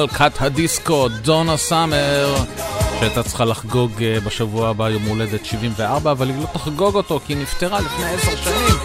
מלכת 0.00 0.32
הדיסקו, 0.40 1.08
דונה 1.08 1.56
סאמר, 1.56 2.36
שהייתה 2.98 3.22
צריכה 3.22 3.44
לחגוג 3.44 4.02
אה, 4.02 4.20
בשבוע 4.20 4.68
הבא 4.68 4.90
יום 4.90 5.02
הולדת 5.02 5.44
74, 5.44 6.10
אבל 6.10 6.28
היא 6.28 6.36
לא 6.40 6.46
תחגוג 6.52 6.94
אותו 6.94 7.20
כי 7.26 7.32
היא 7.32 7.42
נפטרה 7.42 7.80
לפני 7.80 8.04
עשר 8.04 8.36
שנים. 8.36 8.76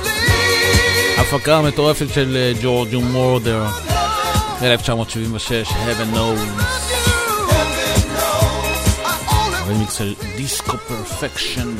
הפקה 1.18 1.58
המטורפת 1.58 2.06
של 2.14 2.38
אה, 2.38 2.62
ג'ורג'יו 2.62 2.96
מורודר, 2.96 3.66
1976, 4.62 5.68
Heaven 5.68 6.16
Knows. 6.16 6.62
רמיקס 9.68 9.98
של 9.98 10.14
Disco 10.38 10.78
Perfection. 10.78 11.76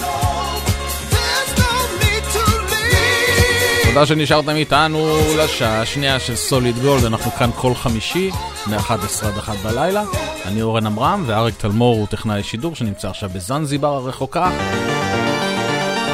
תודה 3.94 4.06
שנשארתם 4.06 4.56
איתנו 4.56 5.18
לשעה 5.38 5.82
השנייה 5.82 6.20
של 6.20 6.36
Solid 6.36 6.80
Gold, 6.80 7.06
אנחנו 7.06 7.32
כאן 7.32 7.50
כל 7.56 7.76
חמישי, 7.76 8.30
מ-11 8.68 9.26
עד 9.26 9.38
1 9.38 9.58
בלילה. 9.58 10.04
אני 10.46 10.62
אורן 10.62 10.86
עמרם, 10.86 11.24
ואריק 11.28 11.56
תלמור 11.58 11.96
הוא 11.98 12.08
טכנאי 12.08 12.44
שידור 12.44 12.76
שנמצא 12.76 13.10
עכשיו 13.10 13.30
בזנזיבר 13.30 13.88
הרחוקה. 13.88 14.52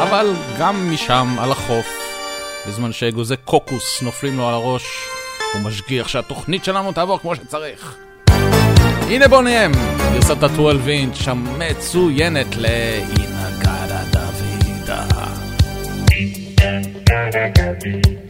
אבל 0.03 0.33
גם 0.59 0.93
משם, 0.93 1.35
על 1.39 1.51
החוף, 1.51 1.87
בזמן 2.67 2.91
שאגוזי 2.91 3.35
קוקוס 3.45 4.01
נופלים 4.01 4.37
לו 4.37 4.47
על 4.47 4.53
הראש, 4.53 4.83
הוא 5.53 5.61
משגיח 5.61 6.07
שהתוכנית 6.07 6.65
שלנו 6.65 6.91
תעבור 6.91 7.19
כמו 7.19 7.35
שצריך. 7.35 7.95
הנה 9.07 9.27
בוא 9.27 9.41
נהיה, 9.41 9.67
גרסת 10.13 10.43
ה-12 10.43 10.87
אינץ' 10.87 11.27
המצוינת 11.27 12.55
לאינגדה 12.55 13.26
Mega 17.37 17.77
Beats. 17.83 18.26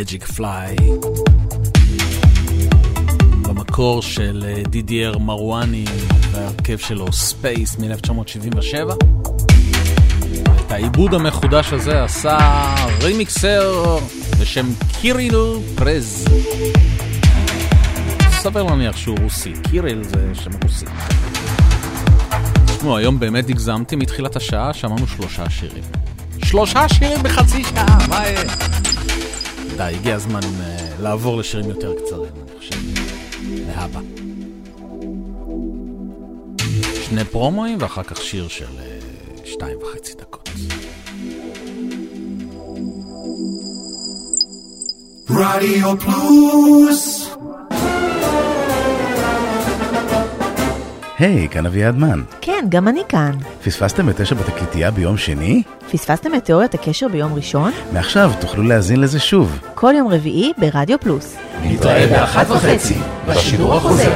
Magic 0.00 0.36
Fly. 0.36 0.76
במקור 3.42 4.02
של 4.02 4.44
אה, 4.48 4.62
דידיאר 4.68 5.18
מרואני 5.18 5.84
והרכב 6.32 6.78
שלו 6.78 7.12
Space 7.12 7.76
מ-1977. 7.78 8.94
את 10.66 10.72
העיבוד 10.72 11.14
המחודש 11.14 11.72
הזה 11.72 12.04
עשה 12.04 12.38
remixer 13.02 13.98
בשם 14.40 14.66
קיריל 15.00 15.36
פרז. 15.76 16.28
סביר 18.30 18.62
להניח 18.62 18.96
שהוא 18.96 19.18
רוסי, 19.22 19.52
קיריל 19.70 20.02
זה 20.04 20.30
שם 20.34 20.50
רוסי. 20.62 20.86
תשמעו, 22.66 22.96
היום 22.96 23.20
באמת 23.20 23.48
הגזמתי 23.48 23.96
מתחילת 23.96 24.36
השעה, 24.36 24.74
שמענו 24.74 25.06
שלושה 25.06 25.50
שירים. 25.50 25.84
שלושה 26.44 26.88
שירים 26.88 27.22
בחצי 27.22 27.64
שעה, 27.64 27.98
מה... 28.08 28.16
יהיה? 28.16 28.79
די, 29.80 29.94
הגיע 29.96 30.14
הזמן 30.14 30.40
uh, 30.40 31.02
לעבור 31.02 31.38
לשירים 31.38 31.68
יותר 31.68 31.94
קצרים, 31.94 32.32
אני 32.42 32.58
חושב. 32.58 32.76
להבא. 33.66 34.00
שני 37.02 37.24
פרומואים 37.24 37.78
ואחר 37.80 38.02
כך 38.02 38.22
שיר 38.22 38.48
של 38.48 38.64
uh, 38.64 39.46
שתיים 39.46 39.78
וחצי 39.82 40.14
דקות. 40.14 40.50
רדיו 45.30 46.00
פלוס 46.00 47.29
היי, 51.20 51.48
כאן 51.48 51.66
אביעד 51.66 51.98
מן. 51.98 52.22
כן, 52.40 52.66
גם 52.68 52.88
אני 52.88 53.00
כאן. 53.08 53.32
פספסתם 53.64 54.08
את 54.08 54.20
תשע 54.20 54.34
בתקליטייה 54.34 54.90
ביום 54.90 55.16
שני? 55.16 55.62
פספסתם 55.92 56.34
את 56.34 56.44
תיאוריית 56.44 56.74
הקשר 56.74 57.08
ביום 57.08 57.34
ראשון? 57.34 57.72
מעכשיו 57.92 58.32
תוכלו 58.40 58.62
להאזין 58.62 59.00
לזה 59.00 59.20
שוב. 59.20 59.58
כל 59.74 59.94
יום 59.96 60.08
רביעי 60.08 60.52
ברדיו 60.58 61.00
פלוס. 61.00 61.36
נתראה 61.62 62.06
באחת 62.06 62.50
וחצי 62.50 62.94
בשידור 63.28 63.74
החוזר. 63.74 64.12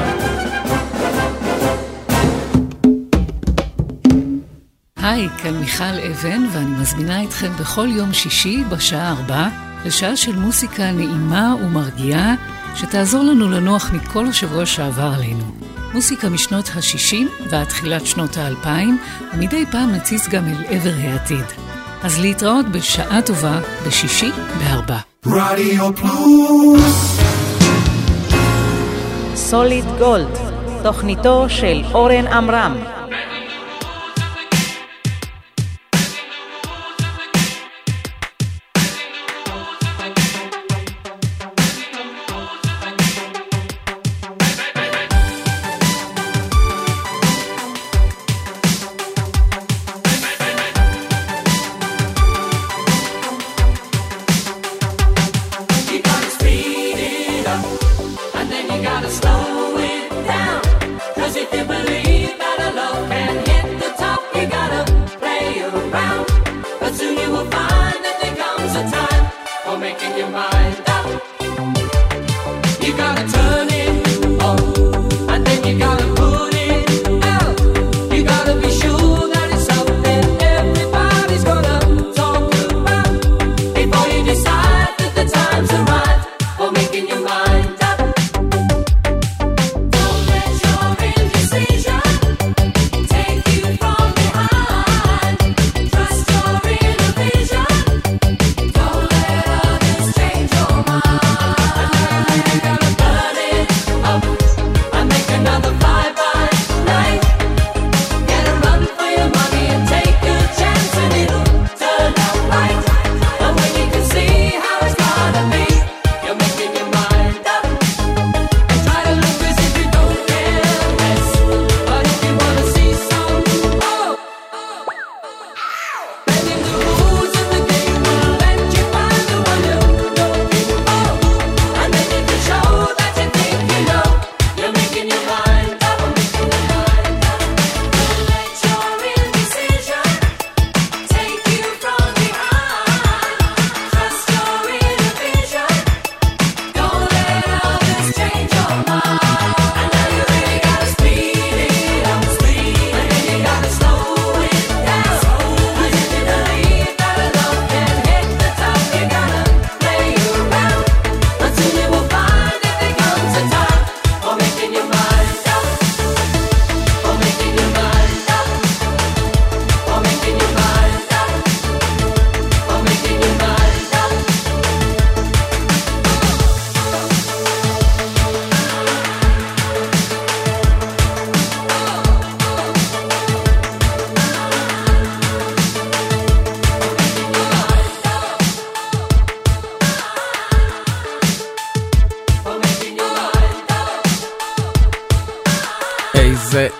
היי, 4.96 5.28
כאן 5.42 5.54
מיכל 5.54 5.84
אבן, 5.84 6.46
ואני 6.52 6.80
מזמינה 6.80 7.24
אתכם 7.24 7.52
בכל 7.60 7.88
יום 7.90 8.12
שישי 8.12 8.64
בשעה 8.70 9.10
ארבע 9.10 9.48
לשעה 9.84 10.16
של 10.16 10.36
מוסיקה 10.36 10.92
נעימה 10.92 11.54
ומרגיעה, 11.64 12.34
שתעזור 12.74 13.22
לנו 13.24 13.50
לנוח 13.50 13.92
מכל 13.92 14.26
השבוע 14.26 14.66
שעבר 14.66 15.12
עלינו. 15.16 15.73
מוסיקה 15.94 16.28
משנות 16.28 16.68
ה-60 16.68 17.46
ועד 17.50 17.64
תחילת 17.64 18.06
שנות 18.06 18.36
ה-2000, 18.36 18.66
ומדי 19.34 19.64
פעם 19.70 19.92
נציץ 19.92 20.28
גם 20.28 20.44
אל 20.48 20.64
עבר 20.68 20.92
העתיד. 20.98 21.44
אז 22.02 22.20
להתראות 22.20 22.66
בשעה 22.68 23.22
טובה 23.22 23.60
בשישי 23.86 24.30
בארבע. 24.58 24.98
רדיו 25.26 25.96
פלוס 25.96 27.20
סוליד 29.34 29.84
גולד, 29.98 30.38
תוכניתו 30.82 31.46
של 31.48 31.82
אורן 31.92 32.26
עמרם. 32.26 32.76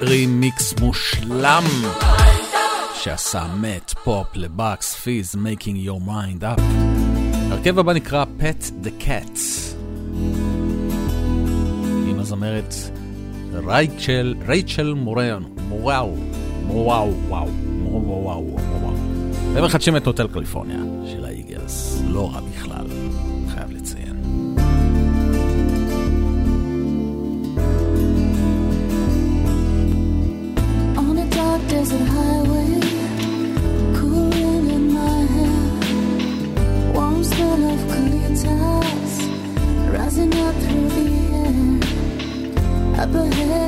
רימיקס 0.00 0.74
מושלם 0.80 1.64
שעשה 2.94 3.46
מאט 3.60 3.94
פופ 4.04 4.26
ל 4.34 4.44
Bucks 4.44 4.94
Fizz 4.94 5.34
Making 5.34 5.86
Your 5.88 6.08
Mind 6.08 6.42
Up. 6.42 6.60
הרכב 7.50 7.78
הבא 7.78 7.92
נקרא 7.92 8.24
Pet 8.40 8.86
the 8.86 9.04
Cat. 9.04 9.38
עם 12.08 12.18
הזמרת 12.18 12.74
רייצ'ל, 13.52 14.34
רייצ'ל 14.46 14.94
מורן, 14.94 15.42
מוראו, 15.68 16.16
מוראו, 16.66 17.12
וואו, 17.28 17.48
מוראו, 17.82 18.24
וואו, 18.24 18.56
וואו. 18.56 18.94
והם 19.54 19.64
מחדשים 19.64 19.96
את 19.96 20.06
Hotel 20.06 20.28
California 20.28 20.78
של 21.12 21.24
ה 21.24 21.34
Eagles, 21.34 22.02
לא 22.08 22.30
רע 22.34 22.40
בכלל, 22.40 22.86
חייב 23.54 23.70
לציין. 23.70 24.23
She 31.84 31.90
stood 31.90 32.00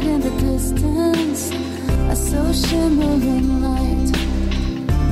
in 0.05 0.20
the 0.20 0.30
distance. 0.40 1.52
I 2.10 2.14
saw 2.14 2.52
shimmering 2.52 3.62
light. 3.62 4.10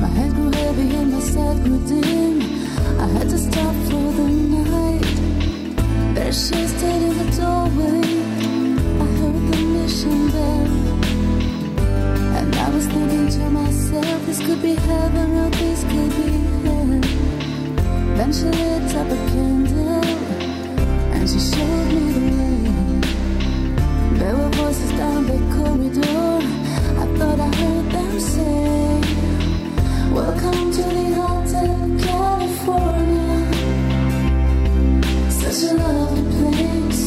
My 0.01 0.07
head 0.07 0.33
grew 0.33 0.51
heavy 0.51 0.95
and 0.95 1.11
my 1.13 1.19
side 1.19 1.63
grew 1.63 1.79
din. 1.87 2.41
I 2.99 3.07
had 3.07 3.29
to 3.29 3.37
stop 3.37 3.75
for 3.87 4.11
the 4.19 4.27
night. 4.27 5.17
There's 6.15 6.49
just 6.49 6.79
that 6.79 7.01
in 7.01 7.17
the 7.21 7.27
doorway. 7.37 8.01
I 9.01 9.03
heard 9.17 9.41
the 9.51 9.57
mission 9.75 10.19
bell. 10.31 10.84
Thinking 12.95 13.27
to 13.27 13.49
myself, 13.49 14.25
this 14.25 14.39
could 14.39 14.61
be 14.61 14.75
heaven 14.75 15.35
or 15.35 15.49
this 15.49 15.83
could 15.83 16.11
be 16.15 16.31
hell. 16.63 17.01
Then 18.15 18.31
she 18.31 18.45
lit 18.45 18.95
up 18.95 19.11
a 19.11 19.17
candle 19.31 20.05
and 21.11 21.29
she 21.29 21.37
showed 21.37 21.87
me 21.91 22.03
the 22.15 22.25
way. 22.37 22.57
There 24.19 24.35
were 24.37 24.49
voices 24.61 24.91
down 24.91 25.25
the 25.27 25.39
corridor. 25.55 26.39
I 27.01 27.05
thought 27.17 27.37
I 27.37 27.49
heard 27.59 27.87
them 27.91 28.19
say, 28.21 29.01
Welcome 30.13 30.71
to 30.77 30.83
the 30.97 31.07
Hotel 31.19 31.75
California. 32.07 33.35
Such 35.41 35.59
a 35.69 35.73
lovely 35.73 36.23
place, 36.31 37.03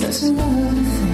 such 0.00 0.18
a 0.22 0.32
lovely 0.32 0.84
face. 0.84 1.05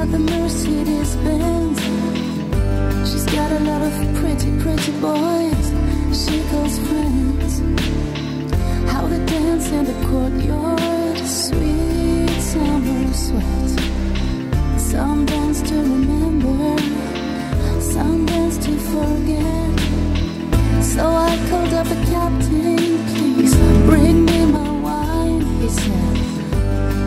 Got 0.00 0.12
the 0.12 0.18
Mercedes 0.18 1.14
Benz. 1.16 1.78
She's 3.10 3.26
got 3.26 3.52
a 3.52 3.60
lot 3.68 3.82
of 3.82 3.92
pretty, 4.18 4.50
pretty 4.62 4.92
boys. 4.98 5.66
She 6.20 6.36
calls 6.48 6.78
friends. 6.88 7.52
How 8.90 9.06
they 9.08 9.22
dance 9.26 9.68
in 9.70 9.84
the 9.84 9.98
courtyard. 10.08 11.18
Sweet 11.18 12.30
summer 12.50 13.12
sweat. 13.12 13.70
Some 14.80 15.26
dance 15.26 15.60
to 15.68 15.74
remember, 15.74 16.78
some 17.80 18.24
dance 18.24 18.56
to 18.64 18.72
forget. 18.92 19.80
So 20.82 21.04
I 21.28 21.32
called 21.50 21.74
up 21.74 21.86
the 21.88 22.00
captain, 22.10 22.78
please 23.12 23.54
bring 23.88 24.24
me 24.24 24.46
my 24.46 24.70
wine. 24.86 25.42
He 25.60 25.68
said, 25.68 26.16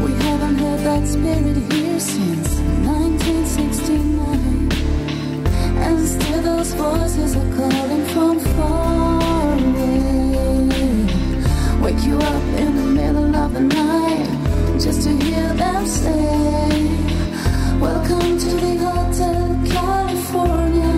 We 0.04 0.12
haven't 0.26 0.58
had 0.60 0.80
that 0.82 1.08
spirit 1.08 1.58
here 1.74 1.83
1969. 3.24 4.72
And 5.78 6.08
still 6.08 6.42
those 6.42 6.74
voices 6.74 7.36
are 7.38 7.56
calling 7.56 8.06
from 8.08 8.40
far 8.40 9.54
away. 9.54 10.68
Wake 11.82 12.04
you 12.04 12.18
up 12.18 12.44
in 12.60 12.76
the 12.76 12.88
middle 13.00 13.34
of 13.36 13.54
the 13.54 13.62
night 13.62 14.28
just 14.78 15.04
to 15.04 15.10
hear 15.24 15.54
them 15.54 15.88
say, 15.88 16.98
Welcome 17.80 18.38
to 18.40 18.50
the 18.64 18.76
Hotel 18.84 19.58
California. 19.72 20.94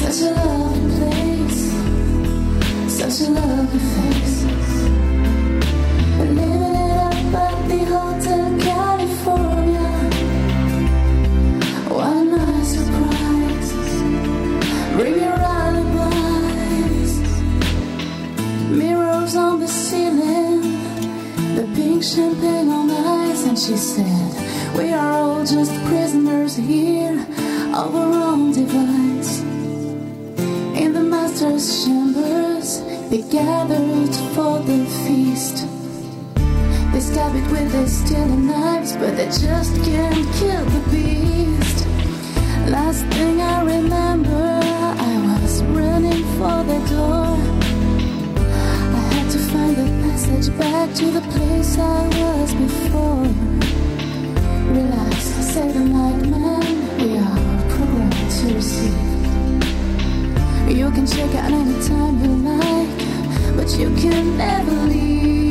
Such 0.00 0.20
a 0.28 0.30
lovely 0.30 0.90
place, 0.96 1.62
such 3.00 3.16
a 3.26 3.30
lovely 3.32 3.80
face. 3.80 4.73
She 23.66 23.76
said, 23.78 24.76
We 24.76 24.92
are 24.92 25.12
all 25.12 25.46
just 25.46 25.72
prisoners 25.84 26.54
here 26.54 27.18
of 27.72 27.94
our 27.94 28.12
own 28.12 28.52
device. 28.52 29.40
In 30.82 30.92
the 30.92 31.02
master's 31.02 31.82
chambers, 31.82 32.82
they 33.08 33.22
gathered 33.22 34.14
for 34.34 34.58
the 34.58 34.84
feast. 35.04 35.66
They 36.92 37.00
stab 37.00 37.34
it 37.34 37.50
with 37.50 37.72
their 37.72 37.86
stealing 37.86 38.48
knives, 38.48 38.96
but 38.98 39.16
they 39.16 39.26
just 39.26 39.74
can't 39.82 40.26
kill 40.34 40.64
the 40.66 40.84
beast. 40.90 41.86
Last 42.68 43.06
thing 43.16 43.40
I 43.40 43.62
remember, 43.62 44.60
I 44.60 45.38
was 45.40 45.62
running 45.62 46.22
for 46.36 46.58
the 46.70 46.80
door. 46.92 47.32
I 48.98 49.02
had 49.14 49.30
to 49.30 49.38
find 49.38 49.76
the 49.76 49.88
passage 50.02 50.58
back 50.58 50.94
to 50.96 51.06
the 51.12 51.22
place 51.32 51.78
I 51.78 52.08
was 52.08 52.54
before. 52.54 53.43
You 60.66 60.90
can 60.90 61.06
check 61.06 61.34
out 61.36 61.52
anytime 61.52 62.18
you 62.24 62.34
like, 62.48 63.56
but 63.56 63.78
you 63.78 63.94
can 63.94 64.36
never 64.36 64.72
leave. 64.72 65.43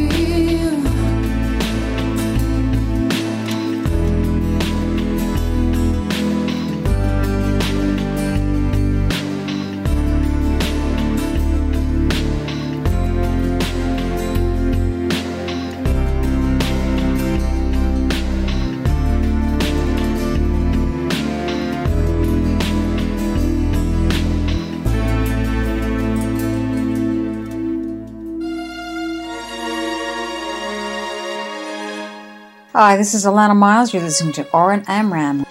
Hi, 32.76 32.98
this 32.98 33.14
is 33.14 33.24
Alana 33.24 33.56
Miles. 33.56 33.94
You're 33.94 34.02
listening 34.02 34.34
to 34.34 34.50
Oren 34.50 34.84
Amram. 34.88 35.46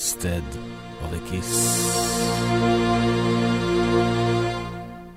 instead 0.00 0.48
of 1.04 1.10
a 1.12 1.20
kiss. 1.30 1.50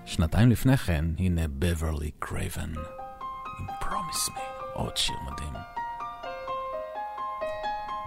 שנתיים 0.06 0.52
לפני 0.52 0.78
כן, 0.78 1.06
הנה 1.20 1.42
בברלי 1.48 2.12
קרייבן 2.20 2.74
עם 3.60 3.66
Promise 3.80 4.30
Me, 4.36 4.42
עוד 4.74 4.98
שיר 4.98 5.16
מדהים. 5.32 5.54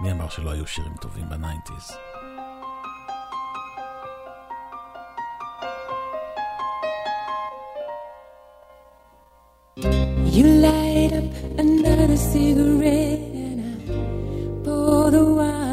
מי 0.02 0.12
אמר 0.12 0.28
שלא 0.28 0.50
היו 0.50 0.66
שירים 0.66 0.94
טובים 1.00 1.28
ב 1.28 1.35
nineties? 1.35 1.92
You 10.36 10.46
light 10.66 11.12
up 11.20 11.30
another 11.64 12.18
cigarette 12.30 13.22
and 13.44 13.60
I 13.62 14.64
pour 14.64 15.10
the 15.10 15.24
wine. 15.36 15.65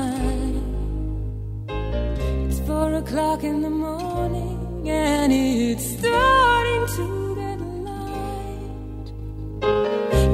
o'clock 3.05 3.43
in 3.43 3.61
the 3.61 3.69
morning 3.69 4.87
and 4.87 5.33
it's 5.33 5.97
starting 5.97 6.85
to 6.95 7.35
get 7.35 7.59
light. 7.87 9.07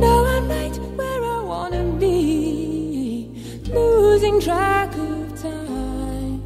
Now 0.03 0.19
I'm 0.33 0.47
right 0.47 0.77
where 0.97 1.23
I 1.35 1.39
wanna 1.51 1.83
be, 1.99 3.31
losing 3.73 4.39
track 4.39 4.91
of 4.95 5.41
time. 5.41 6.41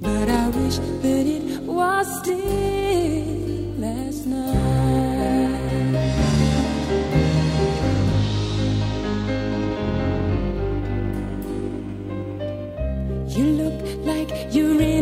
But 0.00 0.28
I 0.28 0.48
wish 0.56 0.76
that 1.02 1.26
it 1.36 1.62
was 1.62 2.06
still 2.18 3.56
last 3.84 4.26
night. 4.26 4.56
You 13.36 13.44
look 13.62 13.78
like 14.04 14.30
you're 14.54 14.80
in. 14.82 14.95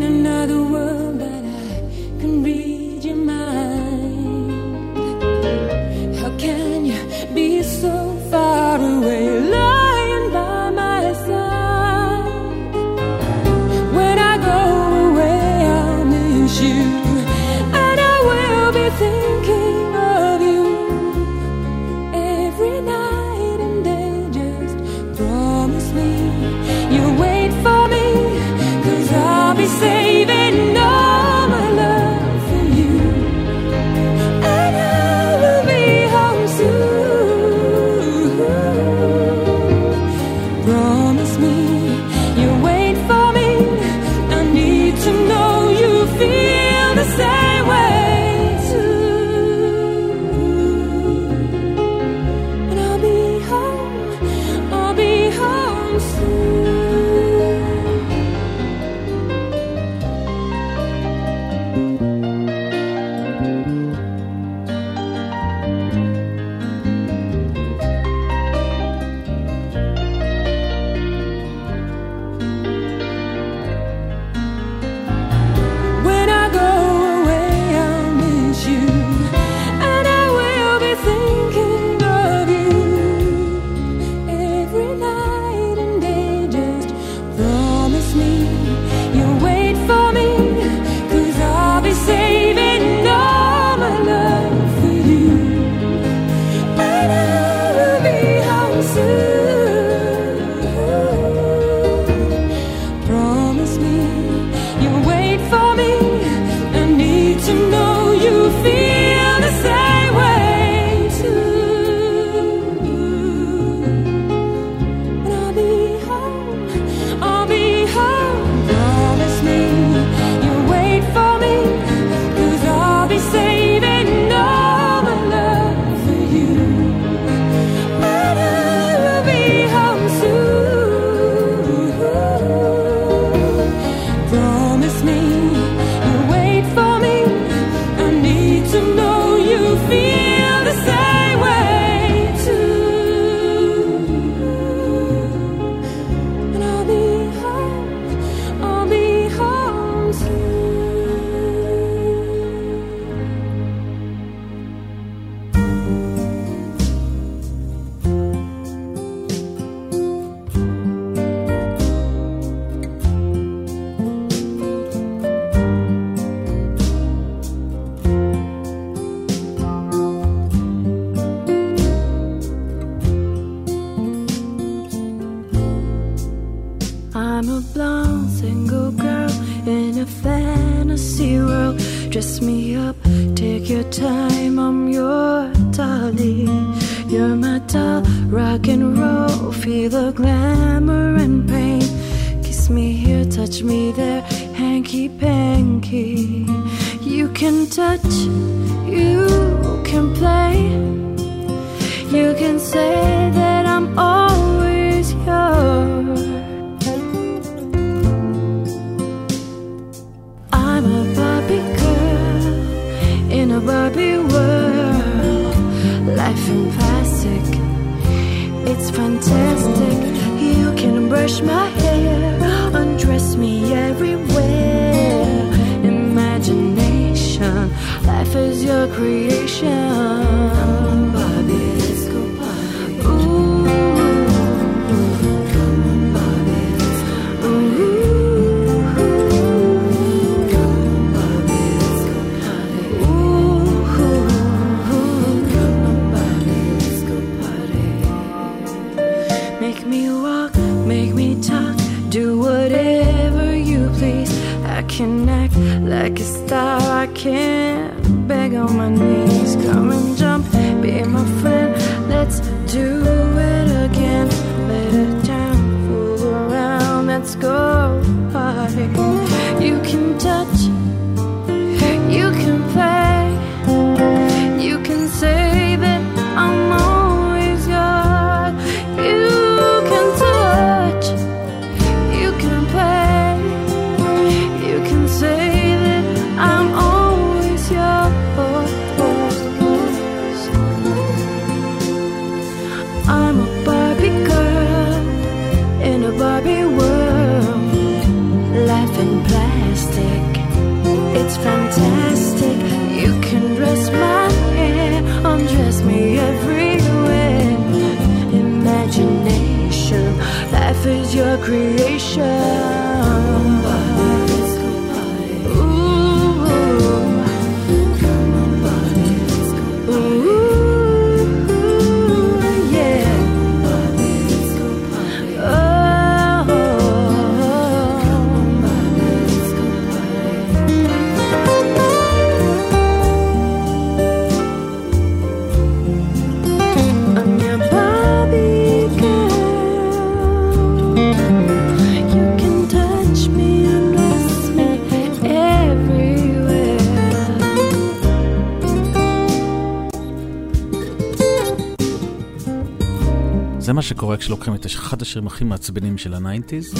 קורה 354.14 354.22
כשלוקחים 354.22 354.54
את 354.54 354.66
אחד 354.66 355.02
השירים 355.02 355.26
הכי 355.26 355.44
מעצבנים 355.44 355.98
של 355.98 356.14
ה 356.14 356.20
nineties, 356.20 356.74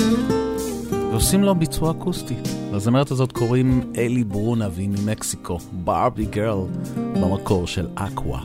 ועושים 0.90 1.42
לו 1.42 1.54
ביצוע 1.54 1.90
אקוסטי. 1.90 2.34
לזמרת 2.72 3.10
הזאת 3.10 3.32
קוראים 3.32 3.92
אלי 3.96 4.24
ברונה 4.24 4.68
והיא 4.74 4.88
ממקסיקו, 4.88 5.58
Barbie 5.72 6.26
Girl, 6.26 6.66
במקור 6.96 7.66
של 7.66 7.88
Aqua. 7.94 8.40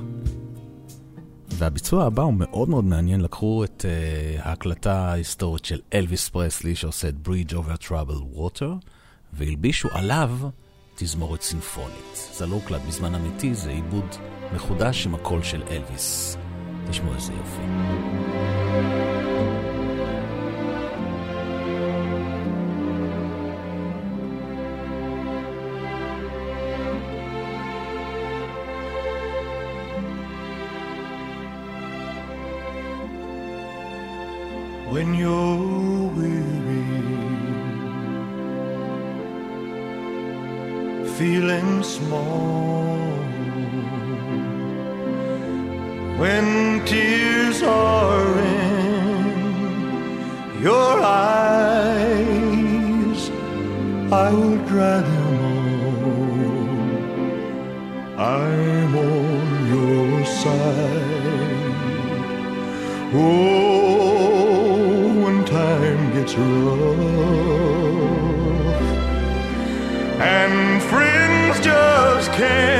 והביצוע 1.48 2.06
הבא 2.06 2.24
הוא 2.24 2.34
מאוד 2.34 2.70
מאוד 2.70 2.86
מעניין, 2.86 3.22
לקחו 3.22 3.64
את 3.64 3.86
אה, 3.86 4.42
ההקלטה 4.42 4.94
ההיסטורית 4.94 5.66
של 5.66 5.80
אלוויס 5.94 6.30
פרסלי 6.30 6.76
שעושה 6.76 7.10
את 7.10 7.16
Bridge 7.28 7.54
over 7.54 7.88
Troubled 7.88 8.38
Water, 8.38 8.88
והלבישו 9.34 9.88
עליו 9.92 10.32
תזמורת 10.96 11.42
סימפונית. 11.42 12.30
זה 12.38 12.46
לא 12.46 12.56
הוקלט 12.56 12.82
בזמן 12.88 13.16
אמיתי, 13.16 13.56
זה 13.56 13.70
עיבוד 13.70 14.16
מחודש 14.56 15.06
עם 15.06 15.16
הקול 15.16 15.44
של 15.44 15.62
אלוויס. 15.72 16.39
Ich 16.92 17.04
muss 17.04 17.30
aufhören. 17.30 18.20
when 46.20 46.84
tears 46.86 47.64
are 47.64 48.40
in 48.40 49.32
your 50.62 51.00
eyes, 51.02 52.12
I 54.12 54.34
would 54.34 54.68
dry 54.68 55.00
them 55.00 55.40
all. 55.56 56.20
I'm 58.20 58.98
on 58.98 59.68
your 59.74 60.26
side. 60.26 61.10
Oh, 63.14 64.44
when 65.24 65.38
time 65.46 66.12
gets 66.16 66.34
rough 66.36 67.30
and 70.20 70.84
friends 70.84 71.60
just 71.62 72.32
can't. 72.34 72.79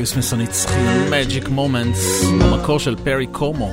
הקריסמס 0.00 0.32
הנצחי, 0.32 0.74
Magic 1.10 1.46
Moments, 1.46 2.26
במקור 2.40 2.78
של 2.78 2.96
פרי 2.96 3.26
קומו. 3.26 3.70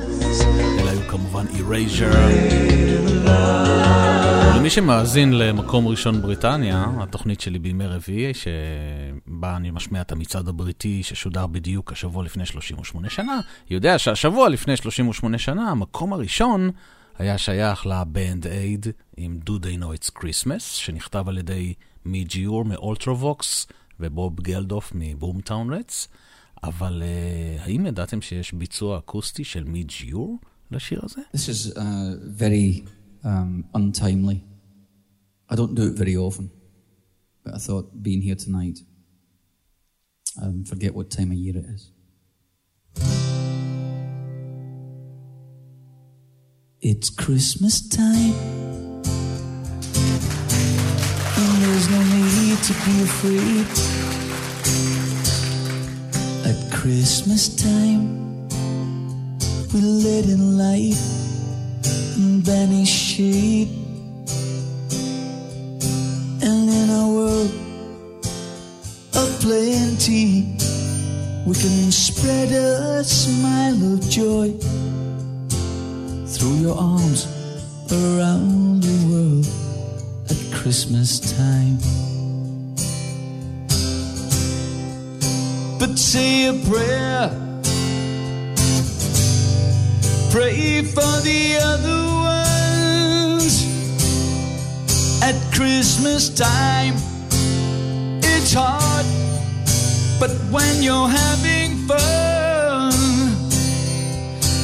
אלה 0.78 0.90
היו 0.90 1.00
כמובן 1.08 1.46
Erasure. 1.46 2.16
למי 4.56 4.70
שמאזין 4.70 5.32
למקום 5.32 5.88
ראשון 5.88 6.22
בריטניה, 6.22 6.86
התוכנית 7.00 7.40
שלי 7.40 7.58
בימי 7.58 7.86
רביעי, 7.86 8.32
שבה 8.34 9.56
אני 9.56 9.70
משמיע 9.70 10.02
את 10.02 10.12
המצעד 10.12 10.48
הבריטי 10.48 11.02
ששודר 11.02 11.46
בדיוק 11.46 11.92
השבוע 11.92 12.24
לפני 12.24 12.46
38 12.46 13.10
שנה, 13.10 13.40
יודע 13.70 13.98
שהשבוע 13.98 14.48
לפני 14.48 14.76
38 14.76 15.38
שנה, 15.38 15.70
המקום 15.70 16.12
הראשון 16.12 16.70
היה 17.18 17.38
שייך 17.38 17.86
ל 17.86 17.98
Band 17.98 18.46
Aid 18.46 18.86
עם 19.16 19.38
Do 19.46 19.50
They 19.50 19.80
Know 19.80 19.98
It's 20.00 20.10
Christmas, 20.20 20.60
שנכתב 20.60 21.28
על 21.28 21.38
ידי 21.38 21.74
מידג' 22.04 22.24
יור 22.24 22.64
מ 22.64 22.75
Ultravox 22.75 23.66
ובוב 24.00 24.40
גלדוף 24.40 24.92
מ 24.94 25.03
Boomtown 25.03 25.72
Rats. 25.72 26.08
אבל 26.62 27.02
אה, 27.02 27.62
האם 27.62 27.86
ידעתם 27.86 28.22
שיש 28.22 28.52
ביצוע 28.52 28.98
אקוסטי 28.98 29.44
של 29.44 29.64
מידג' 29.64 29.84
יור 29.84 30.38
לשיר 30.70 31.00
הזה? 31.02 31.20
This 31.34 31.48
is 31.48 31.76
uh, 31.76 31.80
very 32.38 32.84
um, 33.24 33.64
untimely. 33.76 34.38
I 35.50 35.54
don't 35.54 35.74
do 35.74 35.84
it 35.90 35.96
very 36.04 36.16
often, 36.16 36.50
but 37.44 37.54
I 37.54 37.58
thought 37.58 38.02
being 38.02 38.22
here 38.22 38.38
tonight, 38.46 38.78
um, 40.42 40.64
forget 40.64 40.94
what 40.94 41.10
time 41.10 41.30
of 41.34 41.38
year 41.44 41.56
it 41.62 41.66
is. 41.76 41.82
It's 46.90 47.08
Christmas 47.10 47.76
time, 47.88 48.34
no 51.90 52.02
need 52.02 52.58
to 52.58 52.74
be 52.84 53.02
afraid. 53.02 53.66
At 56.44 56.72
Christmas 56.72 57.48
time, 57.48 58.46
we 59.72 59.80
let 59.80 60.26
in 60.26 60.58
light 60.58 61.00
and 62.16 62.44
banish 62.44 62.90
shade. 62.90 63.68
And 66.42 66.68
in 66.68 66.90
a 66.90 67.08
world 67.08 67.52
of 69.14 69.40
plenty, 69.40 70.56
we 71.46 71.54
can 71.54 71.90
spread 71.90 72.52
a 72.52 73.02
smile 73.02 73.94
of 73.94 74.00
joy 74.10 74.52
through 76.26 76.56
your 76.56 76.76
arms 76.76 77.26
around 77.90 78.84
at 78.84 79.07
Christmas 80.62 81.20
time. 81.20 81.78
But 85.78 85.96
say 85.96 86.46
a 86.48 86.52
prayer, 86.68 87.30
pray 90.32 90.82
for 90.82 91.20
the 91.22 91.58
other 91.62 92.02
ones 93.36 93.54
at 95.22 95.36
Christmas 95.54 96.28
time. 96.28 96.94
It's 98.22 98.52
hard, 98.52 99.06
but 100.18 100.32
when 100.50 100.82
you're 100.82 101.08
having 101.08 101.86
fun, 101.86 102.92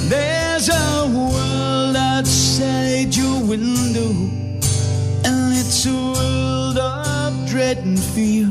there's 0.09 0.69
a 0.69 1.07
world 1.15 1.97
outside 1.97 3.15
your 3.15 3.41
window, 3.47 3.84
a 5.87 5.93
world 5.93 6.79
of 6.79 7.49
dread 7.49 7.79
and 7.79 7.99
fear, 7.99 8.47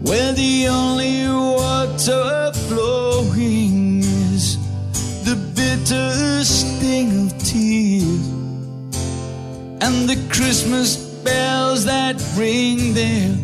where 0.00 0.32
the 0.32 0.68
only 0.68 1.26
water 1.28 2.52
flowing 2.68 3.98
is 4.00 4.56
the 5.24 5.36
bitter 5.54 6.44
sting 6.44 7.26
of 7.26 7.38
tears, 7.38 8.26
and 9.82 10.08
the 10.08 10.18
Christmas 10.30 10.96
bells 11.24 11.84
that 11.84 12.16
ring 12.36 12.94
there 12.94 13.36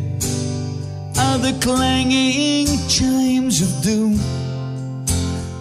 are 1.19 1.39
the 1.39 1.59
clanging 1.61 2.67
chimes 2.89 3.61
of 3.61 3.83
doom. 3.83 4.19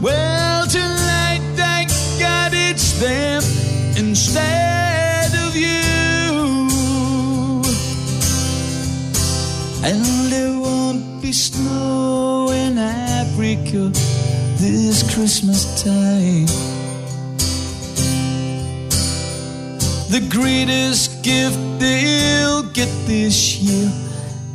Well, 0.01 0.67
tonight, 0.67 1.41
thank 1.55 1.89
God 2.19 2.51
it's 2.53 2.99
them 2.99 3.41
instead 3.97 4.66
be 11.27 11.33
snow 11.33 12.49
in 12.51 12.77
Africa 12.77 13.91
this 14.63 15.03
Christmas 15.13 15.83
time. 15.83 16.45
The 20.13 20.25
greatest 20.29 21.21
gift 21.23 21.59
they'll 21.79 22.63
get 22.71 22.87
this 23.07 23.57
year 23.57 23.91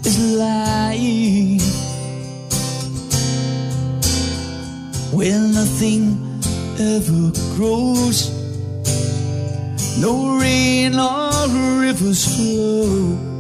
is 0.07 0.17
life. 0.39 1.61
Where 5.13 5.41
nothing 5.61 6.17
ever 6.81 7.33
grows, 7.55 8.31
no 10.01 10.39
rain 10.41 10.99
or 10.99 11.83
rivers 11.83 12.25
flow. 12.35 13.32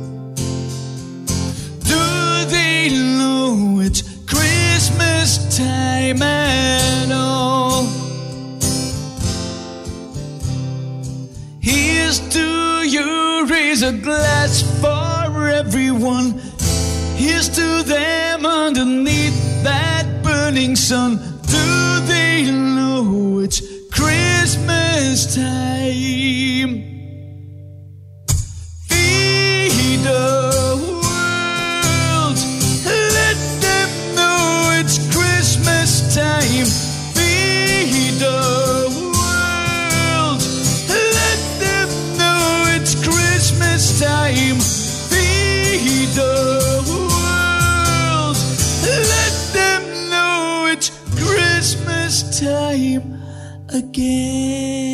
Christmas 4.82 5.56
time 5.56 6.20
at 6.22 7.12
all? 7.12 7.84
Here's 11.60 12.18
to 12.30 12.82
you, 12.84 13.46
raise 13.46 13.82
a 13.82 13.92
glass 13.92 14.62
for 14.80 15.46
everyone. 15.46 16.32
Here's 17.14 17.48
to 17.50 17.84
them 17.84 18.44
underneath 18.44 19.62
that 19.62 20.04
burning 20.24 20.74
sun. 20.74 21.14
Do 21.42 22.06
they 22.06 22.50
know 22.50 23.38
it's 23.38 23.60
Christmas 23.88 25.32
time? 25.36 26.91
Again. 53.74 54.91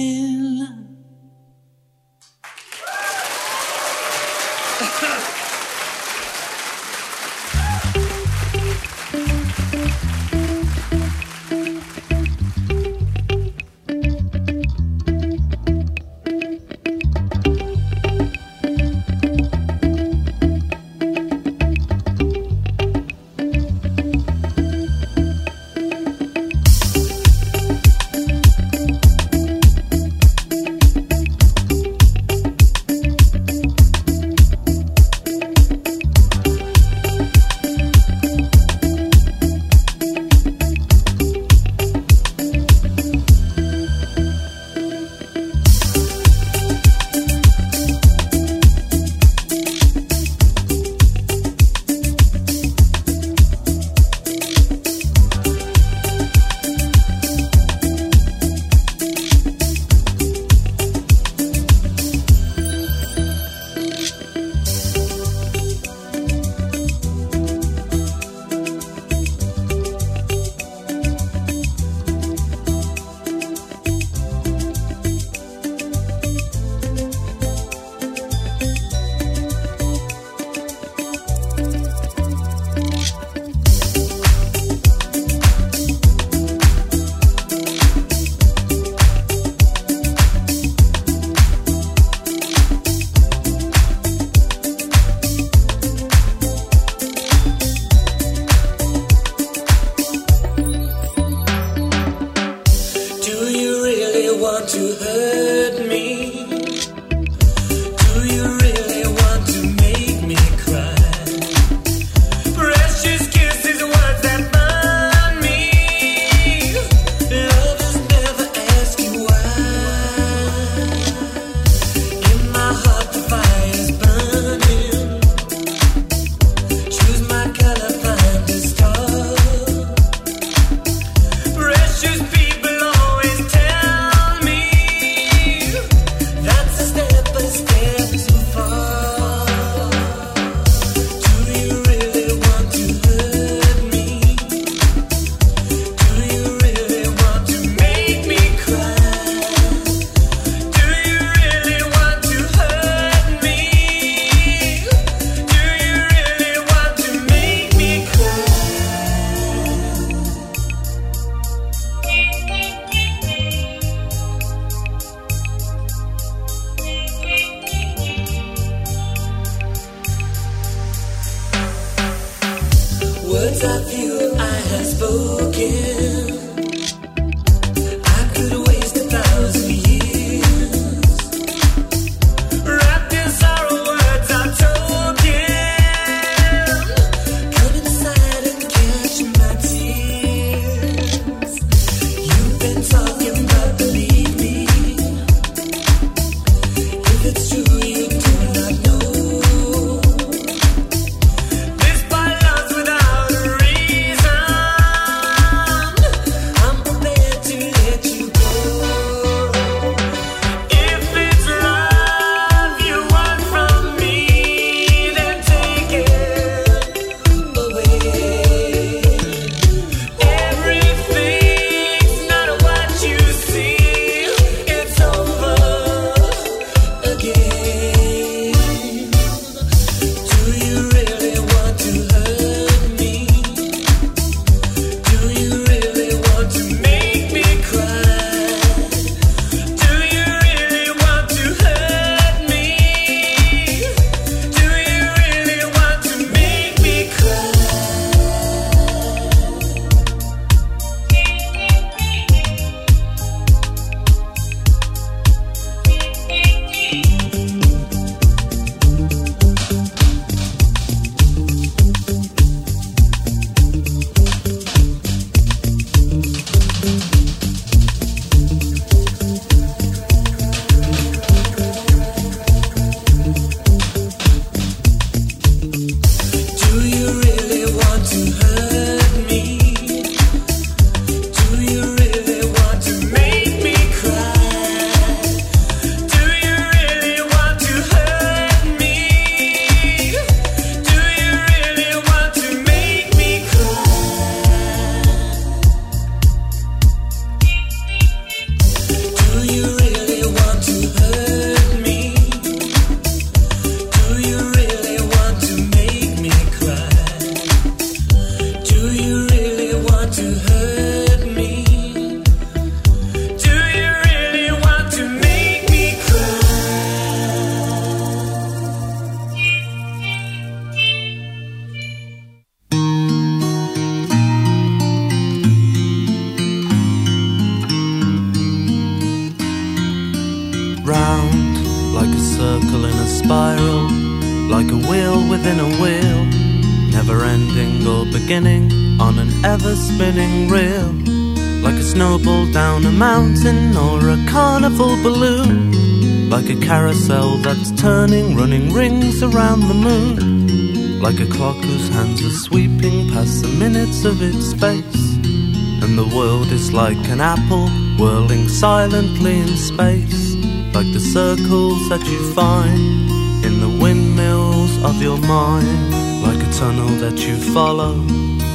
Like 356.85 357.09
an 357.09 357.21
apple 357.21 357.69
whirling 357.99 358.49
silently 358.49 359.41
in 359.41 359.49
space, 359.57 360.37
like 360.77 360.87
the 360.93 361.01
circles 361.01 361.89
that 361.89 362.05
you 362.07 362.21
find 362.35 363.11
in 363.45 363.59
the 363.59 363.79
windmills 363.83 364.73
of 364.85 365.03
your 365.03 365.19
mind, 365.19 365.91
like 366.23 366.41
a 366.41 366.53
tunnel 366.53 366.87
that 367.03 367.19
you 367.27 367.35
follow 367.53 367.95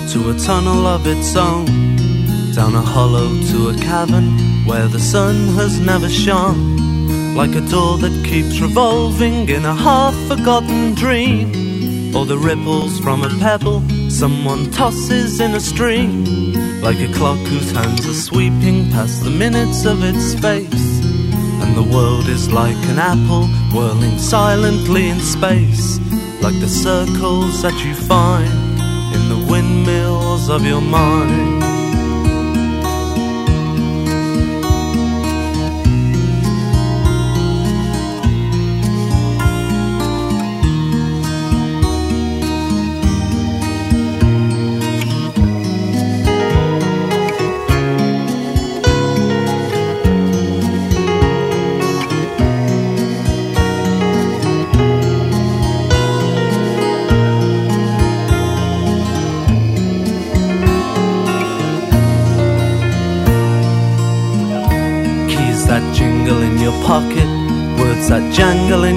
to 0.08 0.30
a 0.30 0.40
tunnel 0.40 0.88
of 0.88 1.06
its 1.06 1.36
own, 1.36 1.66
down 2.56 2.74
a 2.76 2.82
hollow 2.95 3.28
to 3.52 3.58
a 3.68 3.76
cavern 3.91 4.30
where 4.66 4.88
the 4.88 5.06
sun 5.14 5.36
has 5.60 5.82
never 5.82 6.08
shone, 6.08 7.36
like 7.36 7.54
a 7.56 7.68
door 7.76 7.98
that 7.98 8.26
keeps 8.26 8.62
revolving 8.62 9.50
in 9.50 9.66
a 9.66 9.76
half 9.76 10.16
forgotten 10.30 10.95
dream, 10.95 12.16
or 12.16 12.26
the 12.26 12.38
ripples 12.38 12.98
from 13.02 13.22
a 13.22 13.30
pebble 13.40 13.82
someone 14.10 14.72
tosses 14.72 15.41
in 15.41 15.52
a 15.56 15.60
stream, 15.60 16.62
like 16.84 16.99
a 16.99 17.14
clock 17.14 17.39
whose 17.47 17.72
hands 17.72 18.05
are 18.05 18.14
sweeping 18.14 18.91
past 18.91 19.23
the 19.23 19.30
minutes 19.30 19.85
of 19.85 20.03
its 20.03 20.34
space. 20.34 20.99
And 21.64 21.77
the 21.77 21.95
world 21.95 22.27
is 22.27 22.51
like 22.51 22.76
an 22.91 22.99
apple 22.99 23.47
whirling 23.73 24.19
silently 24.19 25.07
in 25.07 25.19
space, 25.22 25.97
like 26.41 26.60
the 26.60 26.68
circles 26.68 27.61
that 27.61 27.85
you 27.85 27.95
find 27.95 28.51
in 29.15 29.30
the 29.30 29.47
windmills 29.49 30.49
of 30.49 30.65
your 30.65 30.81
mind. 30.81 31.62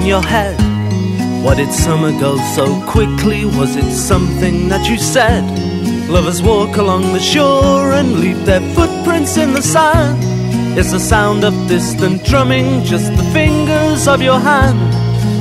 Your 0.07 0.21
head. 0.21 0.57
Why 1.43 1.55
did 1.55 1.71
summer 1.71 2.11
go 2.17 2.37
so 2.55 2.81
quickly? 2.87 3.43
Was 3.45 3.75
it 3.75 3.91
something 3.91 4.69
that 4.69 4.87
you 4.89 4.97
said? 4.97 5.43
Lovers 6.09 6.41
walk 6.41 6.77
along 6.77 7.13
the 7.13 7.19
shore 7.19 7.91
and 7.91 8.19
leave 8.19 8.45
their 8.45 8.61
footprints 8.73 9.35
in 9.37 9.53
the 9.53 9.61
sand. 9.61 10.17
It's 10.77 10.91
the 10.91 10.99
sound 10.99 11.43
of 11.43 11.53
distant 11.67 12.23
drumming 12.23 12.83
just 12.83 13.11
the 13.17 13.29
fingers 13.33 14.07
of 14.07 14.21
your 14.21 14.39
hand? 14.39 14.79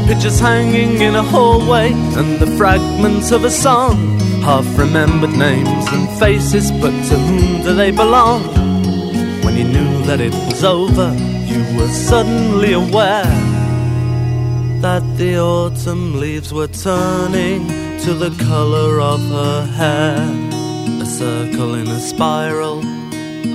Pictures 0.09 0.41
hanging 0.41 1.01
in 1.01 1.15
a 1.15 1.23
hallway 1.23 1.93
and 1.93 2.39
the 2.41 2.51
fragments 2.57 3.31
of 3.31 3.45
a 3.45 3.51
song. 3.51 4.19
Half 4.43 4.67
remembered 4.77 5.37
names 5.37 5.87
and 5.93 6.09
faces, 6.19 6.73
but 6.73 6.95
to 7.09 7.17
whom 7.17 7.63
do 7.63 7.75
they 7.75 7.93
belong? 7.93 8.43
When 9.45 9.57
you 9.57 9.65
knew 9.65 10.03
that 10.05 10.21
it 10.21 10.35
was 10.35 10.65
over, 10.65 11.15
you 11.47 11.63
were 11.77 11.89
suddenly 11.89 12.73
aware 12.73 13.45
that 14.86 15.03
the 15.18 15.40
autumn 15.40 16.20
leaves 16.20 16.53
were 16.53 16.68
turning 16.68 17.68
to 17.99 18.14
the 18.14 18.32
color 18.45 18.99
of 18.99 19.20
her 19.38 19.66
hair. 19.80 20.18
A 21.02 21.06
circle 21.06 21.76
in 21.76 21.88
a 21.88 21.99
spiral, 21.99 22.80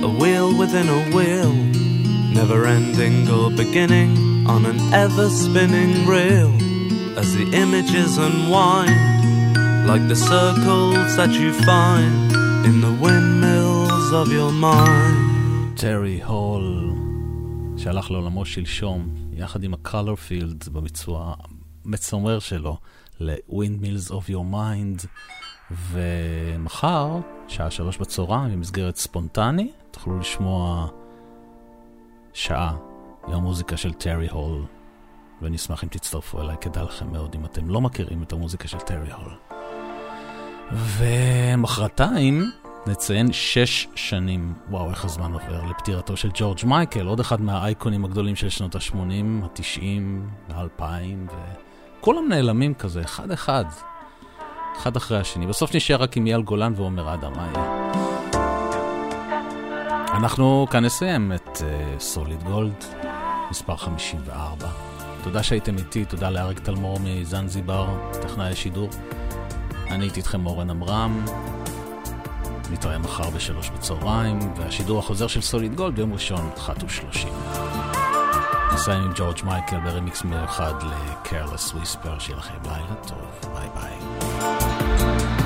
a 0.07 0.09
wheel 0.19 0.57
within 0.57 0.87
a 0.89 1.01
wheel, 1.15 1.53
never 2.33 2.65
ending 2.65 3.29
or 3.29 3.49
beginning 3.51 4.11
on 4.47 4.65
an 4.65 4.79
ever 4.93 5.27
spinning 5.29 6.07
reel. 6.07 6.53
As 7.17 7.35
the 7.35 7.47
images 7.63 8.17
unwind, 8.17 9.17
like 9.87 10.07
the 10.07 10.15
circles 10.15 11.15
that 11.17 11.31
you 11.31 11.51
find 11.71 12.31
in 12.69 12.81
the 12.81 12.93
windmills 13.03 14.13
of 14.13 14.27
your 14.31 14.51
mind. 14.51 15.37
טרי 15.75 16.21
הול, 16.23 16.93
שהלך 17.77 18.11
לעולמו 18.11 18.45
שלשום, 18.45 19.09
יחד 19.33 19.63
עם 19.63 19.73
ה-Colorfield 19.94 20.70
בביצוע 20.70 21.34
המצמרר 21.84 22.38
שלו, 22.38 22.78
ל-Windmills 23.20 24.10
of 24.10 24.30
Your 24.30 24.52
Mind. 24.52 25.06
ומחר, 25.70 27.18
שעה 27.48 27.70
שלוש 27.70 27.98
בצהריים, 27.98 28.52
במסגרת 28.52 28.96
ספונטני, 28.96 29.72
תוכלו 29.90 30.18
לשמוע 30.18 30.88
שעה 32.32 32.76
עם 33.26 33.34
המוזיקה 33.34 33.76
של 33.76 33.92
טרי 33.92 34.28
הול. 34.28 34.64
ואני 35.42 35.56
אשמח 35.56 35.84
אם 35.84 35.88
תצטרפו 35.88 36.40
אליי, 36.40 36.56
כדאי 36.60 36.84
לכם 36.84 37.12
מאוד 37.12 37.34
אם 37.34 37.44
אתם 37.44 37.68
לא 37.68 37.80
מכירים 37.80 38.22
את 38.22 38.32
המוזיקה 38.32 38.68
של 38.68 38.78
טרי 38.78 39.12
הול. 39.12 39.32
ומחרתיים 40.72 42.50
נציין 42.86 43.32
שש 43.32 43.88
שנים, 43.94 44.54
וואו 44.70 44.90
איך 44.90 45.04
הזמן 45.04 45.32
עובר, 45.32 45.62
לפטירתו 45.70 46.16
של 46.16 46.30
ג'ורג' 46.34 46.58
מייקל, 46.64 47.06
עוד 47.06 47.20
אחד 47.20 47.40
מהאייקונים 47.40 48.04
הגדולים 48.04 48.36
של 48.36 48.48
שנות 48.48 48.74
ה-80, 48.74 48.94
ה-90, 49.42 50.52
ה-2000, 50.54 51.32
וכולם 52.00 52.28
נעלמים 52.28 52.74
כזה, 52.74 53.00
אחד-אחד, 53.00 53.64
אחד 54.76 54.96
אחרי 54.96 55.18
השני. 55.18 55.46
בסוף 55.46 55.74
נשאר 55.74 56.02
רק 56.02 56.16
עם 56.16 56.26
אייל 56.26 56.42
גולן 56.42 56.72
ועומר 56.76 57.14
אדם, 57.14 57.32
מה 57.32 57.48
יהיה? 57.54 57.92
אנחנו 60.16 60.66
כאן 60.70 60.84
נסיים 60.84 61.32
את 61.32 61.58
סוליד 61.98 62.40
uh, 62.42 62.44
גולד, 62.44 62.84
מספר 63.50 63.76
54. 63.76 64.68
תודה 65.22 65.42
שהייתם 65.42 65.78
איתי, 65.78 66.04
תודה 66.04 66.30
לאריק 66.30 66.58
תלמור 66.58 66.98
מזנזיבר, 67.04 67.86
טכנאי 68.22 68.52
השידור. 68.52 68.88
אני 69.90 70.04
הייתי 70.04 70.20
איתכם 70.20 70.46
אורן 70.46 70.70
עמרם. 70.70 71.24
נתראה 72.72 72.98
מחר 72.98 73.30
בשלוש 73.30 73.70
בצהריים, 73.70 74.38
והשידור 74.56 74.98
החוזר 74.98 75.26
של 75.26 75.40
סוליד 75.40 75.74
גולד 75.74 75.94
ביום 75.94 76.12
ראשון, 76.12 76.50
אחת 76.56 76.84
ושלושים. 76.84 77.32
נסיים 78.74 79.02
עם 79.02 79.12
ג'ורג' 79.14 79.38
מייקל 79.44 79.80
ברמיקס 79.80 80.24
מיוחד 80.24 80.74
ל-Careless 80.82 81.74
Whisper, 81.74 82.20
שיהיה 82.20 82.38
לכם 82.38 82.54
לילה 82.64 82.94
טוב, 83.06 83.50
ביי 83.54 83.68
ביי. 83.74 85.41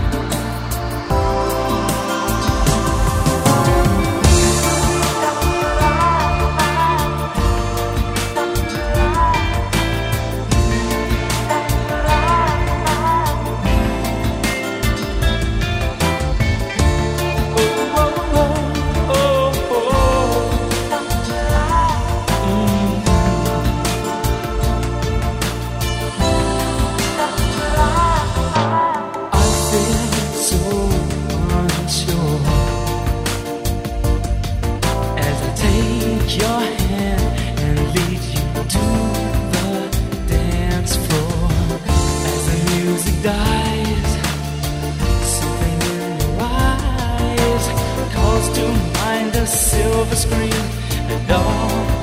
Silver 50.07 50.16
screen 50.16 50.53
and 51.11 51.31
all 51.33 51.95